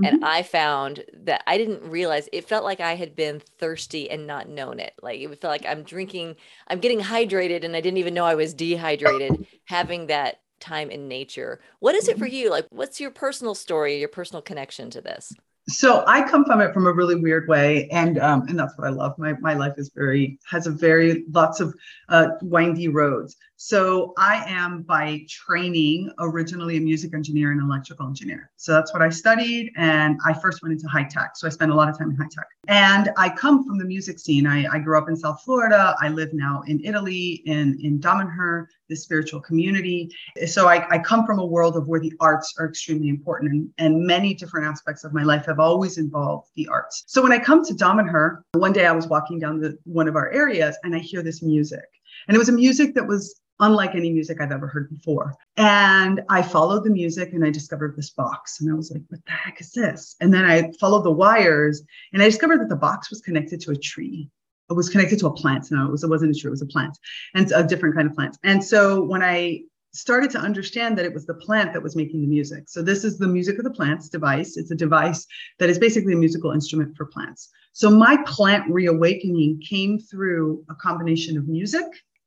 Mm-hmm. 0.00 0.14
And 0.14 0.24
I 0.24 0.42
found 0.42 1.04
that 1.24 1.42
I 1.46 1.58
didn't 1.58 1.82
realize 1.82 2.28
it 2.32 2.48
felt 2.48 2.64
like 2.64 2.80
I 2.80 2.94
had 2.94 3.14
been 3.14 3.40
thirsty 3.58 4.10
and 4.10 4.26
not 4.26 4.48
known 4.48 4.80
it. 4.80 4.94
Like 5.02 5.20
it 5.20 5.26
would 5.26 5.40
felt 5.40 5.52
like 5.52 5.66
I'm 5.66 5.82
drinking, 5.82 6.36
I'm 6.68 6.80
getting 6.80 7.00
hydrated 7.00 7.64
and 7.64 7.76
I 7.76 7.80
didn't 7.80 7.98
even 7.98 8.14
know 8.14 8.24
I 8.24 8.34
was 8.34 8.54
dehydrated 8.54 9.46
having 9.66 10.06
that 10.06 10.40
time 10.58 10.90
in 10.90 11.08
nature. 11.08 11.60
What 11.80 11.94
is 11.94 12.08
it 12.08 12.18
for 12.18 12.26
mm-hmm. 12.26 12.34
you? 12.34 12.50
Like, 12.50 12.66
what's 12.70 13.00
your 13.00 13.10
personal 13.10 13.54
story, 13.54 13.98
your 13.98 14.08
personal 14.08 14.42
connection 14.42 14.90
to 14.90 15.00
this? 15.00 15.32
So 15.70 16.04
I 16.06 16.28
come 16.28 16.44
from 16.44 16.60
it 16.60 16.72
from 16.74 16.86
a 16.86 16.92
really 16.92 17.16
weird 17.16 17.48
way, 17.48 17.88
and 17.90 18.18
um, 18.18 18.46
and 18.48 18.58
that's 18.58 18.76
what 18.76 18.86
I 18.86 18.90
love. 18.90 19.18
My 19.18 19.34
my 19.40 19.54
life 19.54 19.74
is 19.76 19.90
very 19.94 20.38
has 20.48 20.66
a 20.66 20.70
very 20.70 21.24
lots 21.30 21.60
of 21.60 21.74
uh, 22.08 22.28
windy 22.42 22.88
roads. 22.88 23.36
So 23.62 24.14
I 24.16 24.42
am 24.46 24.80
by 24.80 25.22
training 25.28 26.10
originally 26.18 26.78
a 26.78 26.80
music 26.80 27.12
engineer 27.12 27.52
and 27.52 27.60
electrical 27.60 28.06
engineer. 28.06 28.50
So 28.56 28.72
that's 28.72 28.90
what 28.94 29.02
I 29.02 29.10
studied, 29.10 29.70
and 29.76 30.18
I 30.24 30.32
first 30.32 30.62
went 30.62 30.72
into 30.72 30.88
high 30.88 31.04
tech. 31.04 31.36
So 31.36 31.46
I 31.46 31.50
spent 31.50 31.70
a 31.70 31.74
lot 31.74 31.86
of 31.90 31.98
time 31.98 32.08
in 32.08 32.16
high 32.16 32.30
tech, 32.30 32.46
and 32.68 33.10
I 33.18 33.28
come 33.28 33.66
from 33.66 33.76
the 33.76 33.84
music 33.84 34.18
scene. 34.18 34.46
I, 34.46 34.64
I 34.72 34.78
grew 34.78 34.96
up 34.96 35.10
in 35.10 35.16
South 35.16 35.42
Florida. 35.44 35.94
I 36.00 36.08
live 36.08 36.32
now 36.32 36.62
in 36.68 36.82
Italy, 36.82 37.42
in 37.44 37.78
in 37.82 38.00
Damanhur, 38.00 38.64
the 38.88 38.96
spiritual 38.96 39.42
community. 39.42 40.10
So 40.46 40.66
I, 40.66 40.88
I 40.88 40.98
come 40.98 41.26
from 41.26 41.38
a 41.38 41.44
world 41.44 41.76
of 41.76 41.86
where 41.86 42.00
the 42.00 42.14
arts 42.18 42.54
are 42.58 42.66
extremely 42.66 43.10
important, 43.10 43.52
and, 43.52 43.68
and 43.76 44.06
many 44.06 44.32
different 44.32 44.68
aspects 44.68 45.04
of 45.04 45.12
my 45.12 45.22
life 45.22 45.44
have 45.44 45.60
always 45.60 45.98
involved 45.98 46.48
the 46.56 46.66
arts. 46.68 47.04
So 47.08 47.22
when 47.22 47.30
I 47.30 47.38
come 47.38 47.62
to 47.66 47.74
Damanhur, 47.74 48.40
one 48.52 48.72
day 48.72 48.86
I 48.86 48.92
was 48.92 49.06
walking 49.06 49.38
down 49.38 49.60
the 49.60 49.76
one 49.84 50.08
of 50.08 50.16
our 50.16 50.30
areas 50.30 50.78
and 50.82 50.96
I 50.96 50.98
hear 51.00 51.22
this 51.22 51.42
music. 51.42 51.84
And 52.26 52.34
it 52.34 52.38
was 52.38 52.48
a 52.48 52.52
music 52.52 52.94
that 52.94 53.06
was 53.06 53.39
unlike 53.60 53.94
any 53.94 54.10
music 54.10 54.40
I've 54.40 54.52
ever 54.52 54.66
heard 54.66 54.90
before. 54.90 55.34
And 55.56 56.22
I 56.28 56.42
followed 56.42 56.84
the 56.84 56.90
music 56.90 57.32
and 57.32 57.44
I 57.44 57.50
discovered 57.50 57.96
this 57.96 58.10
box. 58.10 58.60
And 58.60 58.70
I 58.70 58.74
was 58.74 58.90
like, 58.90 59.02
what 59.08 59.24
the 59.24 59.32
heck 59.32 59.60
is 59.60 59.70
this? 59.72 60.16
And 60.20 60.32
then 60.32 60.44
I 60.44 60.72
followed 60.80 61.04
the 61.04 61.10
wires 61.10 61.82
and 62.12 62.22
I 62.22 62.26
discovered 62.26 62.60
that 62.60 62.68
the 62.68 62.76
box 62.76 63.10
was 63.10 63.20
connected 63.20 63.60
to 63.62 63.72
a 63.72 63.76
tree. 63.76 64.28
It 64.68 64.74
was 64.74 64.88
connected 64.88 65.18
to 65.20 65.26
a 65.26 65.32
plant. 65.32 65.70
No, 65.70 65.86
it, 65.86 65.90
was, 65.90 66.04
it 66.04 66.10
wasn't 66.10 66.34
a 66.34 66.38
tree, 66.38 66.48
it 66.48 66.52
was 66.52 66.62
a 66.62 66.66
plant 66.66 66.96
and 67.34 67.50
a 67.52 67.64
different 67.64 67.94
kind 67.94 68.08
of 68.08 68.14
plant. 68.14 68.38
And 68.44 68.62
so 68.64 69.02
when 69.02 69.22
I 69.22 69.62
started 69.92 70.30
to 70.30 70.38
understand 70.38 70.96
that 70.96 71.04
it 71.04 71.12
was 71.12 71.26
the 71.26 71.34
plant 71.34 71.72
that 71.72 71.82
was 71.82 71.96
making 71.96 72.20
the 72.20 72.26
music. 72.28 72.68
So 72.68 72.80
this 72.80 73.04
is 73.04 73.18
the 73.18 73.26
music 73.26 73.58
of 73.58 73.64
the 73.64 73.72
plants 73.72 74.08
device. 74.08 74.56
It's 74.56 74.70
a 74.70 74.76
device 74.76 75.26
that 75.58 75.68
is 75.68 75.78
basically 75.78 76.12
a 76.12 76.16
musical 76.16 76.52
instrument 76.52 76.96
for 76.96 77.06
plants. 77.06 77.48
So 77.72 77.90
my 77.90 78.16
plant 78.24 78.70
reawakening 78.70 79.60
came 79.68 79.98
through 79.98 80.64
a 80.70 80.74
combination 80.76 81.36
of 81.36 81.48
music 81.48 81.84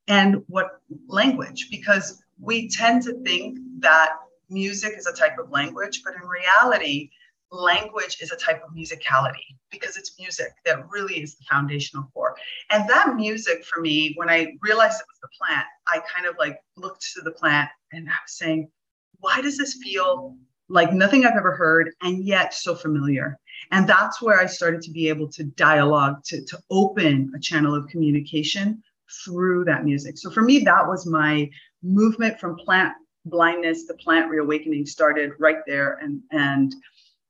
and 0.08 0.42
what 0.48 0.80
language 1.08 1.68
because 1.70 2.22
we 2.40 2.68
tend 2.68 3.02
to 3.02 3.14
think 3.22 3.58
that 3.78 4.16
music 4.50 4.94
is 4.96 5.06
a 5.06 5.12
type 5.12 5.38
of 5.38 5.50
language, 5.50 6.02
but 6.04 6.14
in 6.14 6.28
reality, 6.28 7.10
language 7.50 8.18
is 8.20 8.32
a 8.32 8.36
type 8.36 8.62
of 8.66 8.74
musicality 8.74 9.56
because 9.70 9.96
it's 9.96 10.18
music 10.18 10.48
that 10.64 10.88
really 10.88 11.22
is 11.22 11.36
the 11.36 11.44
foundational 11.50 12.10
core. 12.12 12.36
And 12.70 12.88
that 12.88 13.14
music 13.14 13.64
for 13.64 13.80
me, 13.80 14.12
when 14.16 14.28
I 14.28 14.54
realized 14.60 15.00
it 15.00 15.06
was 15.08 15.20
the 15.22 15.28
plant, 15.38 15.66
I 15.86 16.00
kind 16.14 16.26
of 16.26 16.36
like 16.38 16.58
looked 16.76 17.06
to 17.14 17.22
the 17.22 17.30
plant 17.30 17.70
and 17.92 18.08
I 18.08 18.12
was 18.24 18.36
saying, 18.36 18.68
why 19.20 19.40
does 19.40 19.56
this 19.56 19.78
feel 19.82 20.36
like 20.68 20.92
nothing 20.92 21.24
I've 21.24 21.36
ever 21.36 21.54
heard 21.54 21.90
and 22.02 22.24
yet 22.24 22.54
so 22.54 22.74
familiar? 22.74 23.38
And 23.70 23.88
that's 23.88 24.20
where 24.20 24.40
I 24.40 24.46
started 24.46 24.82
to 24.82 24.90
be 24.90 25.08
able 25.08 25.28
to 25.32 25.44
dialogue, 25.44 26.24
to, 26.26 26.44
to 26.44 26.58
open 26.70 27.32
a 27.34 27.40
channel 27.40 27.74
of 27.74 27.88
communication 27.88 28.82
through 29.24 29.64
that 29.64 29.84
music. 29.84 30.18
So 30.18 30.30
for 30.30 30.42
me, 30.42 30.60
that 30.60 30.86
was 30.86 31.06
my 31.06 31.48
movement 31.82 32.38
from 32.40 32.56
plant 32.56 32.94
blindness 33.26 33.84
to 33.86 33.94
plant 33.94 34.30
reawakening 34.30 34.86
started 34.86 35.32
right 35.38 35.58
there. 35.66 35.98
And 36.02 36.20
and 36.30 36.74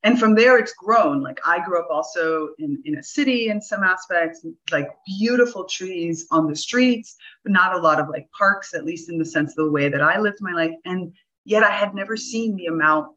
and 0.03 0.19
from 0.19 0.35
there 0.35 0.59
it's 0.59 0.75
grown. 0.75 1.23
Like 1.23 1.41
I 1.47 1.65
grew 1.65 1.81
up 1.81 1.89
also 1.91 2.51
in, 2.59 2.81
in 2.85 2.99
a 2.99 3.03
city 3.03 3.49
in 3.49 3.61
some 3.61 3.83
aspects, 3.83 4.45
like 4.71 4.89
beautiful 5.07 5.65
trees 5.65 6.27
on 6.31 6.47
the 6.47 6.57
streets, 6.57 7.17
but 7.43 7.53
not 7.53 7.75
a 7.75 7.79
lot 7.79 7.99
of 7.99 8.09
like 8.09 8.29
parks, 8.37 8.75
at 8.75 8.85
least 8.85 9.09
in 9.09 9.19
the 9.19 9.25
sense 9.25 9.53
of 9.53 9.65
the 9.65 9.71
way 9.71 9.89
that 9.89 10.03
I 10.03 10.21
lived 10.21 10.39
my 10.41 10.53
life. 10.53 10.75
And 10.85 11.13
yet 11.45 11.63
I 11.63 11.71
had 11.71 11.95
never 11.95 12.17
seen 12.17 12.55
the 12.55 12.67
amount 12.67 13.09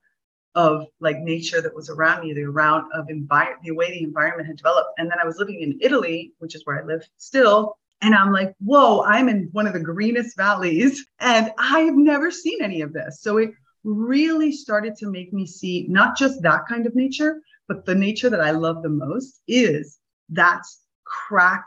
of 0.56 0.88
like 1.02 1.20
nature 1.20 1.62
that 1.62 1.76
was 1.76 1.90
around 1.90 2.24
me, 2.24 2.34
the 2.34 2.44
around 2.44 2.90
of 2.94 3.10
environment, 3.10 3.62
the 3.64 3.72
way 3.72 3.92
the 3.92 4.04
environment 4.04 4.48
had 4.48 4.58
developed. 4.58 4.92
And 4.98 5.12
then 5.12 5.18
I 5.22 5.26
was 5.26 5.38
living 5.38 5.62
in 5.62 5.78
Italy, 5.82 6.34
which 6.40 6.56
is 6.56 6.66
where 6.66 6.82
I 6.82 6.86
live 6.86 7.08
still. 7.18 7.78
And 8.01 8.13
I'm 8.13 8.32
like, 8.32 8.54
whoa, 8.60 9.04
I'm 9.04 9.27
in 9.27 9.50
one 9.51 9.68
of 9.68 9.74
the 9.74 9.80
greenest 9.80 10.38
valleys 10.38 11.06
and 11.20 11.51
I've 11.58 11.96
never 11.96 12.30
seen 12.30 12.62
any 12.62 12.82
of 12.82 12.94
this. 12.94 13.22
So 13.22 13.38
it 13.38 13.51
really 13.84 14.51
started 14.51 14.96
to 14.98 15.10
make 15.10 15.34
me 15.34 15.48
see 15.48 15.88
not 15.89 16.18
just 16.18 16.42
that 16.44 16.68
kind 16.68 16.86
of 16.86 16.96
nature, 16.96 17.42
but 17.68 17.86
the 17.86 17.96
nature 17.96 18.30
that 18.30 18.42
I 18.42 18.51
love 18.51 18.84
the 18.84 18.89
most 18.89 19.42
is 19.48 19.98
that 20.30 20.63
crack 21.06 21.66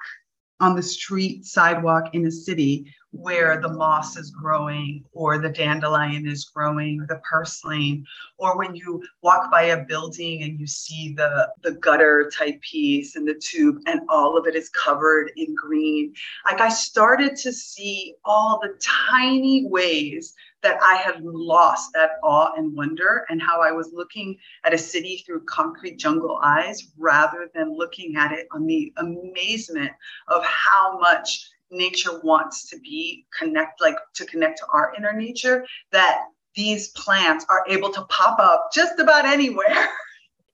on 0.60 0.76
the 0.76 0.82
street 0.82 1.44
sidewalk 1.44 2.14
in 2.14 2.26
a 2.26 2.30
city 2.30 2.92
where 3.12 3.60
the 3.60 3.68
moss 3.68 4.16
is 4.16 4.30
growing 4.30 5.02
or 5.12 5.38
the 5.38 5.48
dandelion 5.48 6.28
is 6.28 6.44
growing 6.44 7.04
the 7.08 7.20
purslane 7.28 8.04
or 8.38 8.56
when 8.56 8.74
you 8.74 9.02
walk 9.22 9.50
by 9.50 9.62
a 9.62 9.84
building 9.84 10.44
and 10.44 10.60
you 10.60 10.66
see 10.66 11.12
the 11.16 11.48
the 11.62 11.72
gutter 11.72 12.30
type 12.36 12.60
piece 12.60 13.16
and 13.16 13.26
the 13.26 13.34
tube 13.34 13.78
and 13.86 14.00
all 14.08 14.36
of 14.36 14.46
it 14.46 14.54
is 14.54 14.68
covered 14.70 15.32
in 15.36 15.54
green. 15.56 16.14
Like 16.44 16.60
i 16.60 16.68
started 16.68 17.34
to 17.36 17.52
see 17.52 18.14
all 18.24 18.60
the 18.62 18.78
tiny 18.80 19.66
ways 19.66 20.34
that 20.62 20.78
I 20.82 20.96
had 20.96 21.22
lost 21.22 21.92
that 21.94 22.18
awe 22.22 22.52
and 22.56 22.76
wonder, 22.76 23.24
and 23.28 23.40
how 23.40 23.60
I 23.60 23.72
was 23.72 23.92
looking 23.92 24.36
at 24.64 24.74
a 24.74 24.78
city 24.78 25.22
through 25.24 25.44
concrete 25.44 25.98
jungle 25.98 26.38
eyes 26.42 26.88
rather 26.98 27.50
than 27.54 27.76
looking 27.76 28.16
at 28.16 28.32
it 28.32 28.46
on 28.52 28.66
the 28.66 28.92
amazement 28.98 29.92
of 30.28 30.44
how 30.44 30.98
much 30.98 31.50
nature 31.70 32.20
wants 32.22 32.68
to 32.68 32.78
be 32.80 33.26
connect 33.36 33.80
like 33.80 33.94
to 34.14 34.24
connect 34.26 34.58
to 34.58 34.66
our 34.72 34.92
inner 34.96 35.12
nature 35.12 35.64
that 35.92 36.24
these 36.54 36.88
plants 36.88 37.46
are 37.48 37.64
able 37.68 37.90
to 37.90 38.02
pop 38.04 38.40
up 38.40 38.70
just 38.74 38.98
about 38.98 39.24
anywhere 39.24 39.88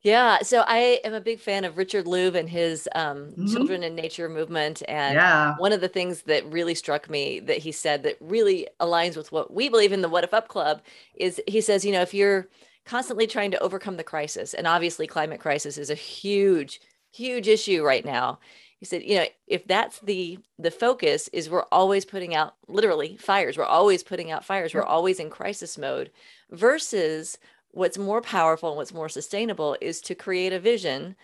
Yeah, 0.07 0.43
so 0.43 0.63
I 0.65 1.01
am 1.03 1.15
a 1.15 1.21
big 1.21 1.41
fan 1.41 1.65
of 1.65 1.77
Richard 1.77 2.05
Louv 2.05 2.37
and 2.37 2.49
his 2.49 2.89
um, 2.95 3.33
mm-hmm. 3.33 3.49
Children 3.49 3.83
in 3.83 3.97
Nature 3.97 4.29
movement. 4.29 4.81
And 4.87 5.17
yeah. 5.17 5.57
one 5.57 5.73
of 5.73 5.81
the 5.81 5.89
things 5.89 6.23
that 6.23 6.47
really 6.47 6.77
struck 6.77 7.11
me 7.11 7.41
that 7.41 7.59
he 7.59 7.73
said 7.73 8.05
that 8.05 8.17
really 8.21 8.69
aligns 8.79 9.17
with 9.17 9.33
what 9.33 9.53
we 9.53 9.69
believe 9.69 9.91
in 9.91 10.03
the 10.03 10.09
What 10.09 10.23
If 10.23 10.33
Up 10.33 10.47
Club 10.47 10.81
is 11.17 11.41
he 11.49 11.61
says, 11.61 11.85
you 11.85 11.91
know, 11.91 12.03
if 12.03 12.15
you're 12.15 12.47
constantly 12.85 13.27
trying 13.27 13.51
to 13.51 13.59
overcome 13.59 13.97
the 13.97 14.05
crisis, 14.05 14.55
and 14.55 14.69
obviously 14.69 15.09
climate 15.09 15.41
crisis 15.41 15.77
is 15.77 15.91
a 15.91 15.97
huge, 15.97 16.81
huge 17.11 17.49
issue 17.49 17.83
right 17.83 18.05
now. 18.05 18.39
He 18.79 18.87
said, 18.87 19.03
you 19.03 19.17
know, 19.17 19.27
if 19.49 19.67
that's 19.67 19.99
the 19.99 20.39
the 20.57 20.71
focus 20.71 21.27
is 21.33 21.51
we're 21.51 21.65
always 21.73 22.05
putting 22.05 22.33
out 22.33 22.55
literally 22.69 23.17
fires, 23.17 23.59
we're 23.59 23.65
always 23.65 24.05
putting 24.05 24.31
out 24.31 24.45
fires, 24.45 24.73
we're 24.73 24.85
always 24.85 25.19
in 25.19 25.31
crisis 25.31 25.77
mode 25.77 26.13
versus 26.53 27.39
what's 27.77 27.99
more 27.99 28.23
powerful 28.23 28.71
and 28.71 28.79
what's 28.79 28.95
more 28.95 29.09
sustainable 29.09 29.77
is 29.83 30.01
to 30.01 30.15
create 30.15 30.53
a 30.53 30.59
vision 30.59 31.15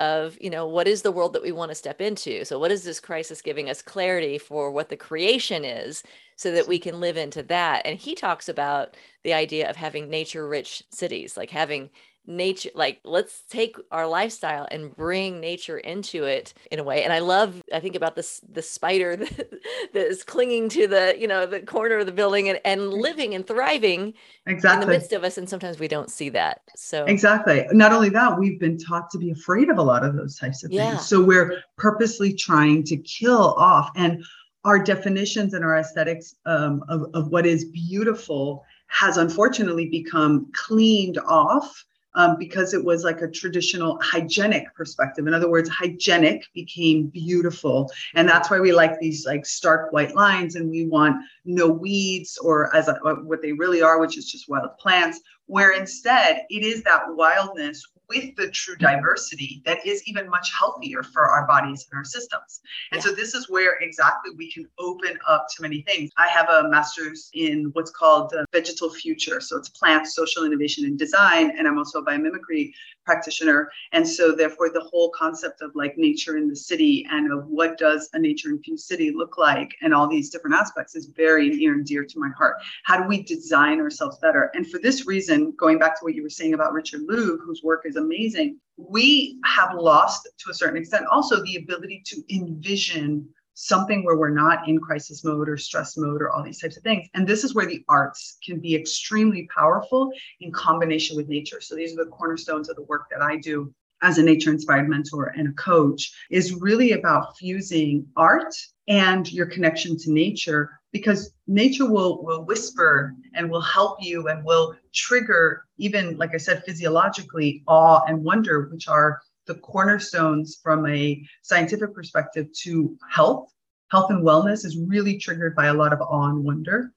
of 0.00 0.38
you 0.40 0.48
know 0.48 0.66
what 0.66 0.88
is 0.88 1.02
the 1.02 1.12
world 1.12 1.32
that 1.32 1.42
we 1.42 1.52
want 1.52 1.70
to 1.70 1.74
step 1.74 2.00
into? 2.00 2.44
So 2.44 2.58
what 2.58 2.70
is 2.70 2.84
this 2.84 3.00
crisis 3.00 3.42
giving 3.42 3.68
us 3.68 3.82
clarity 3.82 4.38
for 4.38 4.70
what 4.70 4.88
the 4.88 4.96
creation 4.96 5.64
is 5.64 6.02
so 6.36 6.52
that 6.52 6.68
we 6.68 6.78
can 6.78 7.00
live 7.00 7.16
into 7.16 7.42
that? 7.44 7.82
And 7.84 7.98
he 7.98 8.14
talks 8.14 8.48
about 8.48 8.96
the 9.24 9.34
idea 9.34 9.68
of 9.68 9.76
having 9.76 10.08
nature 10.08 10.48
rich 10.48 10.82
cities 10.90 11.36
like 11.36 11.50
having 11.50 11.90
nature 12.28 12.68
like 12.74 13.00
let's 13.04 13.40
take 13.48 13.76
our 13.90 14.06
lifestyle 14.06 14.68
and 14.70 14.94
bring 14.94 15.40
nature 15.40 15.78
into 15.78 16.24
it 16.24 16.52
in 16.70 16.78
a 16.78 16.84
way. 16.84 17.02
And 17.02 17.12
i 17.12 17.20
love 17.20 17.62
i 17.72 17.80
think 17.80 17.94
about 17.94 18.14
this 18.14 18.40
the 18.52 18.60
spider 18.60 19.16
that, 19.16 19.50
that 19.94 20.06
is 20.06 20.22
clinging 20.22 20.68
to 20.70 20.86
the 20.86 21.16
you 21.18 21.26
know 21.26 21.46
the 21.46 21.60
corner 21.60 21.98
of 21.98 22.06
the 22.06 22.12
building 22.12 22.50
and, 22.50 22.60
and 22.64 22.92
living 22.92 23.34
and 23.34 23.46
thriving 23.46 24.12
exactly 24.46 24.82
in 24.82 24.88
the 24.88 24.94
midst 24.94 25.12
of 25.12 25.24
us 25.24 25.38
and 25.38 25.48
sometimes 25.48 25.78
we 25.78 25.88
don't 25.88 26.10
see 26.10 26.28
that. 26.28 26.60
So 26.76 27.04
exactly. 27.06 27.66
Not 27.72 27.92
only 27.92 28.10
that 28.10 28.38
we've 28.38 28.60
been 28.60 28.78
taught 28.78 29.10
to 29.10 29.18
be 29.18 29.30
afraid 29.30 29.70
of 29.70 29.78
a 29.78 29.82
lot 29.82 30.04
of 30.04 30.14
those 30.14 30.36
types 30.36 30.62
of 30.62 30.70
yeah. 30.70 30.90
things 30.90 31.06
so 31.06 31.22
we're 31.22 31.62
purposely 31.78 32.34
trying 32.34 32.84
to 32.84 32.96
kill 32.98 33.54
off 33.54 33.90
and 33.96 34.22
our 34.64 34.78
definitions 34.78 35.54
and 35.54 35.64
our 35.64 35.78
aesthetics 35.78 36.34
um, 36.44 36.84
of, 36.88 37.06
of 37.14 37.28
what 37.28 37.46
is 37.46 37.64
beautiful 37.66 38.64
has 38.88 39.16
unfortunately 39.16 39.88
become 39.88 40.50
cleaned 40.52 41.18
off 41.26 41.84
um, 42.14 42.36
because 42.38 42.74
it 42.74 42.84
was 42.84 43.04
like 43.04 43.20
a 43.20 43.30
traditional 43.30 43.98
hygienic 44.02 44.74
perspective. 44.74 45.26
In 45.26 45.34
other 45.34 45.50
words, 45.50 45.68
hygienic 45.68 46.44
became 46.54 47.06
beautiful. 47.06 47.90
And 48.14 48.28
that's 48.28 48.50
why 48.50 48.60
we 48.60 48.72
like 48.72 48.98
these 48.98 49.26
like 49.26 49.46
stark 49.46 49.92
white 49.92 50.14
lines 50.14 50.56
and 50.56 50.70
we 50.70 50.86
want 50.86 51.16
no 51.44 51.68
weeds 51.68 52.38
or 52.38 52.74
as 52.74 52.88
a, 52.88 52.94
what 53.24 53.42
they 53.42 53.52
really 53.52 53.82
are, 53.82 54.00
which 54.00 54.18
is 54.18 54.30
just 54.30 54.48
wild 54.48 54.76
plants, 54.78 55.20
where 55.46 55.72
instead 55.72 56.42
it 56.50 56.62
is 56.62 56.82
that 56.82 57.02
wildness 57.08 57.86
with 58.08 58.34
the 58.36 58.50
true 58.50 58.76
diversity 58.76 59.62
that 59.64 59.84
is 59.86 60.02
even 60.06 60.28
much 60.28 60.50
healthier 60.58 61.02
for 61.02 61.26
our 61.26 61.46
bodies 61.46 61.86
and 61.90 61.98
our 61.98 62.04
systems. 62.04 62.60
And 62.92 63.02
yeah. 63.02 63.10
so 63.10 63.14
this 63.14 63.34
is 63.34 63.48
where 63.48 63.78
exactly 63.80 64.32
we 64.36 64.50
can 64.50 64.66
open 64.78 65.18
up 65.26 65.46
to 65.56 65.62
many 65.62 65.82
things. 65.82 66.10
I 66.16 66.28
have 66.28 66.48
a 66.48 66.68
master's 66.68 67.30
in 67.34 67.70
what's 67.74 67.90
called 67.90 68.30
the 68.30 68.46
vegetal 68.52 68.90
future. 68.90 69.40
So 69.40 69.56
it's 69.56 69.68
plants, 69.68 70.14
social 70.14 70.44
innovation 70.44 70.84
and 70.84 70.98
design. 70.98 71.52
And 71.58 71.68
I'm 71.68 71.78
also 71.78 72.00
a 72.00 72.04
biomimicry 72.04 72.72
practitioner. 73.04 73.70
And 73.92 74.06
so 74.06 74.34
therefore 74.34 74.70
the 74.70 74.80
whole 74.80 75.10
concept 75.10 75.62
of 75.62 75.74
like 75.74 75.96
nature 75.96 76.36
in 76.36 76.48
the 76.48 76.56
city 76.56 77.06
and 77.10 77.32
of 77.32 77.46
what 77.46 77.78
does 77.78 78.08
a 78.12 78.18
nature 78.18 78.50
infused 78.50 78.86
city 78.86 79.10
look 79.10 79.38
like 79.38 79.74
and 79.82 79.94
all 79.94 80.06
these 80.06 80.30
different 80.30 80.56
aspects 80.56 80.94
is 80.94 81.06
very 81.06 81.48
near 81.48 81.74
and 81.74 81.86
dear 81.86 82.04
to 82.04 82.18
my 82.18 82.30
heart. 82.36 82.56
How 82.84 83.00
do 83.00 83.08
we 83.08 83.22
design 83.22 83.80
ourselves 83.80 84.18
better? 84.18 84.50
And 84.54 84.66
for 84.66 84.78
this 84.78 85.06
reason, 85.06 85.52
going 85.56 85.78
back 85.78 85.98
to 85.98 86.04
what 86.04 86.14
you 86.14 86.22
were 86.22 86.30
saying 86.30 86.54
about 86.54 86.72
Richard 86.72 87.02
Louv, 87.02 87.38
whose 87.44 87.62
work 87.62 87.82
is 87.84 87.96
amazing, 87.98 88.58
we 88.76 89.38
have 89.44 89.74
lost 89.74 90.28
to 90.38 90.50
a 90.50 90.54
certain 90.54 90.76
extent 90.76 91.06
also 91.10 91.42
the 91.42 91.56
ability 91.56 92.02
to 92.06 92.22
envision 92.34 93.28
something 93.54 94.04
where 94.04 94.16
we're 94.16 94.28
not 94.28 94.68
in 94.68 94.78
crisis 94.78 95.24
mode 95.24 95.48
or 95.48 95.56
stress 95.56 95.96
mode 95.96 96.22
or 96.22 96.30
all 96.30 96.44
these 96.44 96.60
types 96.60 96.76
of 96.76 96.82
things. 96.84 97.08
And 97.14 97.26
this 97.26 97.42
is 97.42 97.56
where 97.56 97.66
the 97.66 97.84
arts 97.88 98.38
can 98.46 98.60
be 98.60 98.76
extremely 98.76 99.48
powerful 99.52 100.12
in 100.40 100.52
combination 100.52 101.16
with 101.16 101.28
nature. 101.28 101.60
So 101.60 101.74
these 101.74 101.92
are 101.92 102.04
the 102.04 102.10
cornerstones 102.10 102.68
of 102.68 102.76
the 102.76 102.84
work 102.84 103.06
that 103.10 103.20
I 103.20 103.36
do 103.36 103.74
as 104.02 104.18
a 104.18 104.22
nature 104.22 104.50
inspired 104.50 104.88
mentor 104.88 105.32
and 105.36 105.48
a 105.48 105.52
coach 105.52 106.12
is 106.30 106.54
really 106.54 106.92
about 106.92 107.36
fusing 107.36 108.06
art 108.16 108.54
and 108.88 109.30
your 109.32 109.46
connection 109.46 109.96
to 109.98 110.12
nature 110.12 110.70
because 110.92 111.32
nature 111.46 111.90
will 111.90 112.22
will 112.24 112.44
whisper 112.44 113.14
and 113.34 113.50
will 113.50 113.60
help 113.60 113.98
you 114.00 114.28
and 114.28 114.44
will 114.44 114.74
trigger 114.94 115.64
even 115.76 116.16
like 116.16 116.34
i 116.34 116.38
said 116.38 116.62
physiologically 116.64 117.62
awe 117.66 118.02
and 118.06 118.22
wonder 118.22 118.68
which 118.72 118.88
are 118.88 119.20
the 119.48 119.56
cornerstones 119.56 120.60
from 120.62 120.86
a 120.86 121.26
scientific 121.42 121.92
perspective 121.92 122.46
to 122.52 122.96
health. 123.10 123.50
Health 123.90 124.10
and 124.10 124.24
wellness 124.24 124.64
is 124.64 124.78
really 124.86 125.18
triggered 125.18 125.56
by 125.56 125.66
a 125.66 125.74
lot 125.74 125.92
of 125.92 126.00
awe 126.00 126.28
and 126.28 126.44
wonder. 126.44 126.92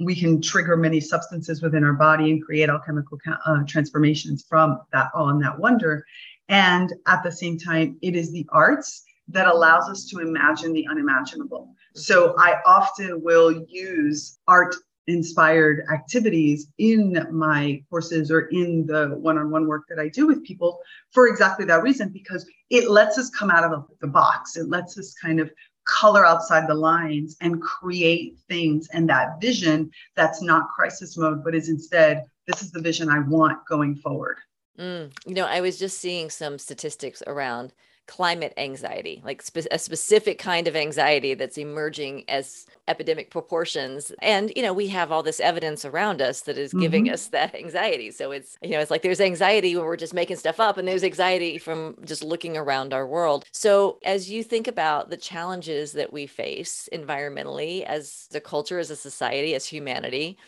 We 0.00 0.14
can 0.14 0.40
trigger 0.40 0.76
many 0.76 1.00
substances 1.00 1.60
within 1.60 1.82
our 1.82 1.92
body 1.92 2.30
and 2.30 2.42
create 2.42 2.70
alchemical 2.70 3.18
uh, 3.44 3.64
transformations 3.66 4.46
from 4.48 4.80
that 4.92 5.10
awe 5.14 5.28
and 5.28 5.42
that 5.42 5.58
wonder. 5.58 6.06
And 6.48 6.92
at 7.06 7.22
the 7.22 7.32
same 7.32 7.58
time, 7.58 7.98
it 8.02 8.16
is 8.16 8.32
the 8.32 8.46
arts 8.50 9.04
that 9.28 9.46
allows 9.46 9.88
us 9.88 10.06
to 10.06 10.20
imagine 10.20 10.72
the 10.72 10.86
unimaginable. 10.88 11.74
So 11.94 12.34
I 12.38 12.60
often 12.64 13.22
will 13.22 13.64
use 13.68 14.38
art 14.48 14.74
inspired 15.06 15.84
activities 15.92 16.68
in 16.78 17.26
my 17.30 17.82
courses 17.88 18.30
or 18.30 18.40
in 18.48 18.86
the 18.86 19.16
one-on-one 19.18 19.66
work 19.66 19.84
that 19.88 19.98
I 19.98 20.08
do 20.08 20.26
with 20.26 20.44
people 20.44 20.80
for 21.12 21.28
exactly 21.28 21.64
that 21.66 21.82
reason 21.82 22.10
because 22.10 22.46
it 22.70 22.90
lets 22.90 23.18
us 23.18 23.30
come 23.30 23.50
out 23.50 23.64
of 23.64 23.86
the 24.00 24.06
box. 24.06 24.56
It 24.56 24.68
lets 24.68 24.98
us 24.98 25.14
kind 25.14 25.40
of 25.40 25.50
color 25.86 26.26
outside 26.26 26.68
the 26.68 26.74
lines 26.74 27.36
and 27.40 27.62
create 27.62 28.36
things. 28.48 28.88
And 28.92 29.08
that 29.08 29.40
vision 29.40 29.90
that's 30.14 30.42
not 30.42 30.68
crisis 30.68 31.16
mode 31.16 31.42
but 31.42 31.54
is 31.54 31.70
instead 31.70 32.24
this 32.46 32.62
is 32.62 32.70
the 32.70 32.80
vision 32.80 33.08
I 33.08 33.20
want 33.20 33.66
going 33.66 33.96
forward 33.96 34.36
mm, 34.78 35.12
you 35.26 35.34
know 35.34 35.46
I 35.46 35.60
was 35.60 35.78
just 35.78 35.98
seeing 35.98 36.30
some 36.30 36.58
statistics 36.58 37.22
around 37.26 37.72
climate 38.08 38.54
anxiety, 38.56 39.22
like 39.24 39.42
spe- 39.42 39.68
a 39.70 39.78
specific 39.78 40.38
kind 40.38 40.66
of 40.66 40.74
anxiety 40.74 41.34
that's 41.34 41.58
emerging 41.58 42.24
as 42.26 42.66
epidemic 42.88 43.30
proportions. 43.30 44.10
And, 44.22 44.50
you 44.56 44.62
know, 44.62 44.72
we 44.72 44.88
have 44.88 45.12
all 45.12 45.22
this 45.22 45.40
evidence 45.40 45.84
around 45.84 46.22
us 46.22 46.40
that 46.42 46.56
is 46.56 46.72
giving 46.72 47.04
mm-hmm. 47.04 47.14
us 47.14 47.26
that 47.28 47.54
anxiety. 47.54 48.10
So 48.10 48.32
it's, 48.32 48.56
you 48.62 48.70
know, 48.70 48.80
it's 48.80 48.90
like 48.90 49.02
there's 49.02 49.20
anxiety 49.20 49.76
when 49.76 49.84
we're 49.84 49.96
just 49.96 50.14
making 50.14 50.38
stuff 50.38 50.58
up, 50.58 50.78
and 50.78 50.88
there's 50.88 51.04
anxiety 51.04 51.58
from 51.58 51.96
just 52.04 52.24
looking 52.24 52.56
around 52.56 52.92
our 52.92 53.06
world. 53.06 53.44
So 53.52 53.98
as 54.04 54.30
you 54.30 54.42
think 54.42 54.66
about 54.66 55.10
the 55.10 55.16
challenges 55.16 55.92
that 55.92 56.12
we 56.12 56.26
face 56.26 56.88
environmentally 56.92 57.84
as 57.84 58.28
a 58.34 58.40
culture, 58.40 58.78
as 58.78 58.90
a 58.90 58.96
society, 58.96 59.54
as 59.54 59.66
humanity, 59.66 60.38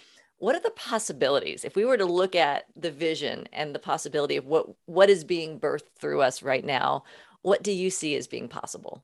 what 0.40 0.56
are 0.56 0.60
the 0.60 0.70
possibilities 0.70 1.64
if 1.64 1.76
we 1.76 1.84
were 1.84 1.96
to 1.96 2.04
look 2.04 2.34
at 2.34 2.64
the 2.74 2.90
vision 2.90 3.46
and 3.52 3.74
the 3.74 3.78
possibility 3.78 4.36
of 4.36 4.46
what 4.46 4.66
what 4.86 5.08
is 5.08 5.22
being 5.22 5.60
birthed 5.60 5.92
through 5.98 6.20
us 6.20 6.42
right 6.42 6.64
now 6.64 7.04
what 7.42 7.62
do 7.62 7.72
you 7.72 7.90
see 7.90 8.16
as 8.16 8.26
being 8.26 8.48
possible? 8.48 9.02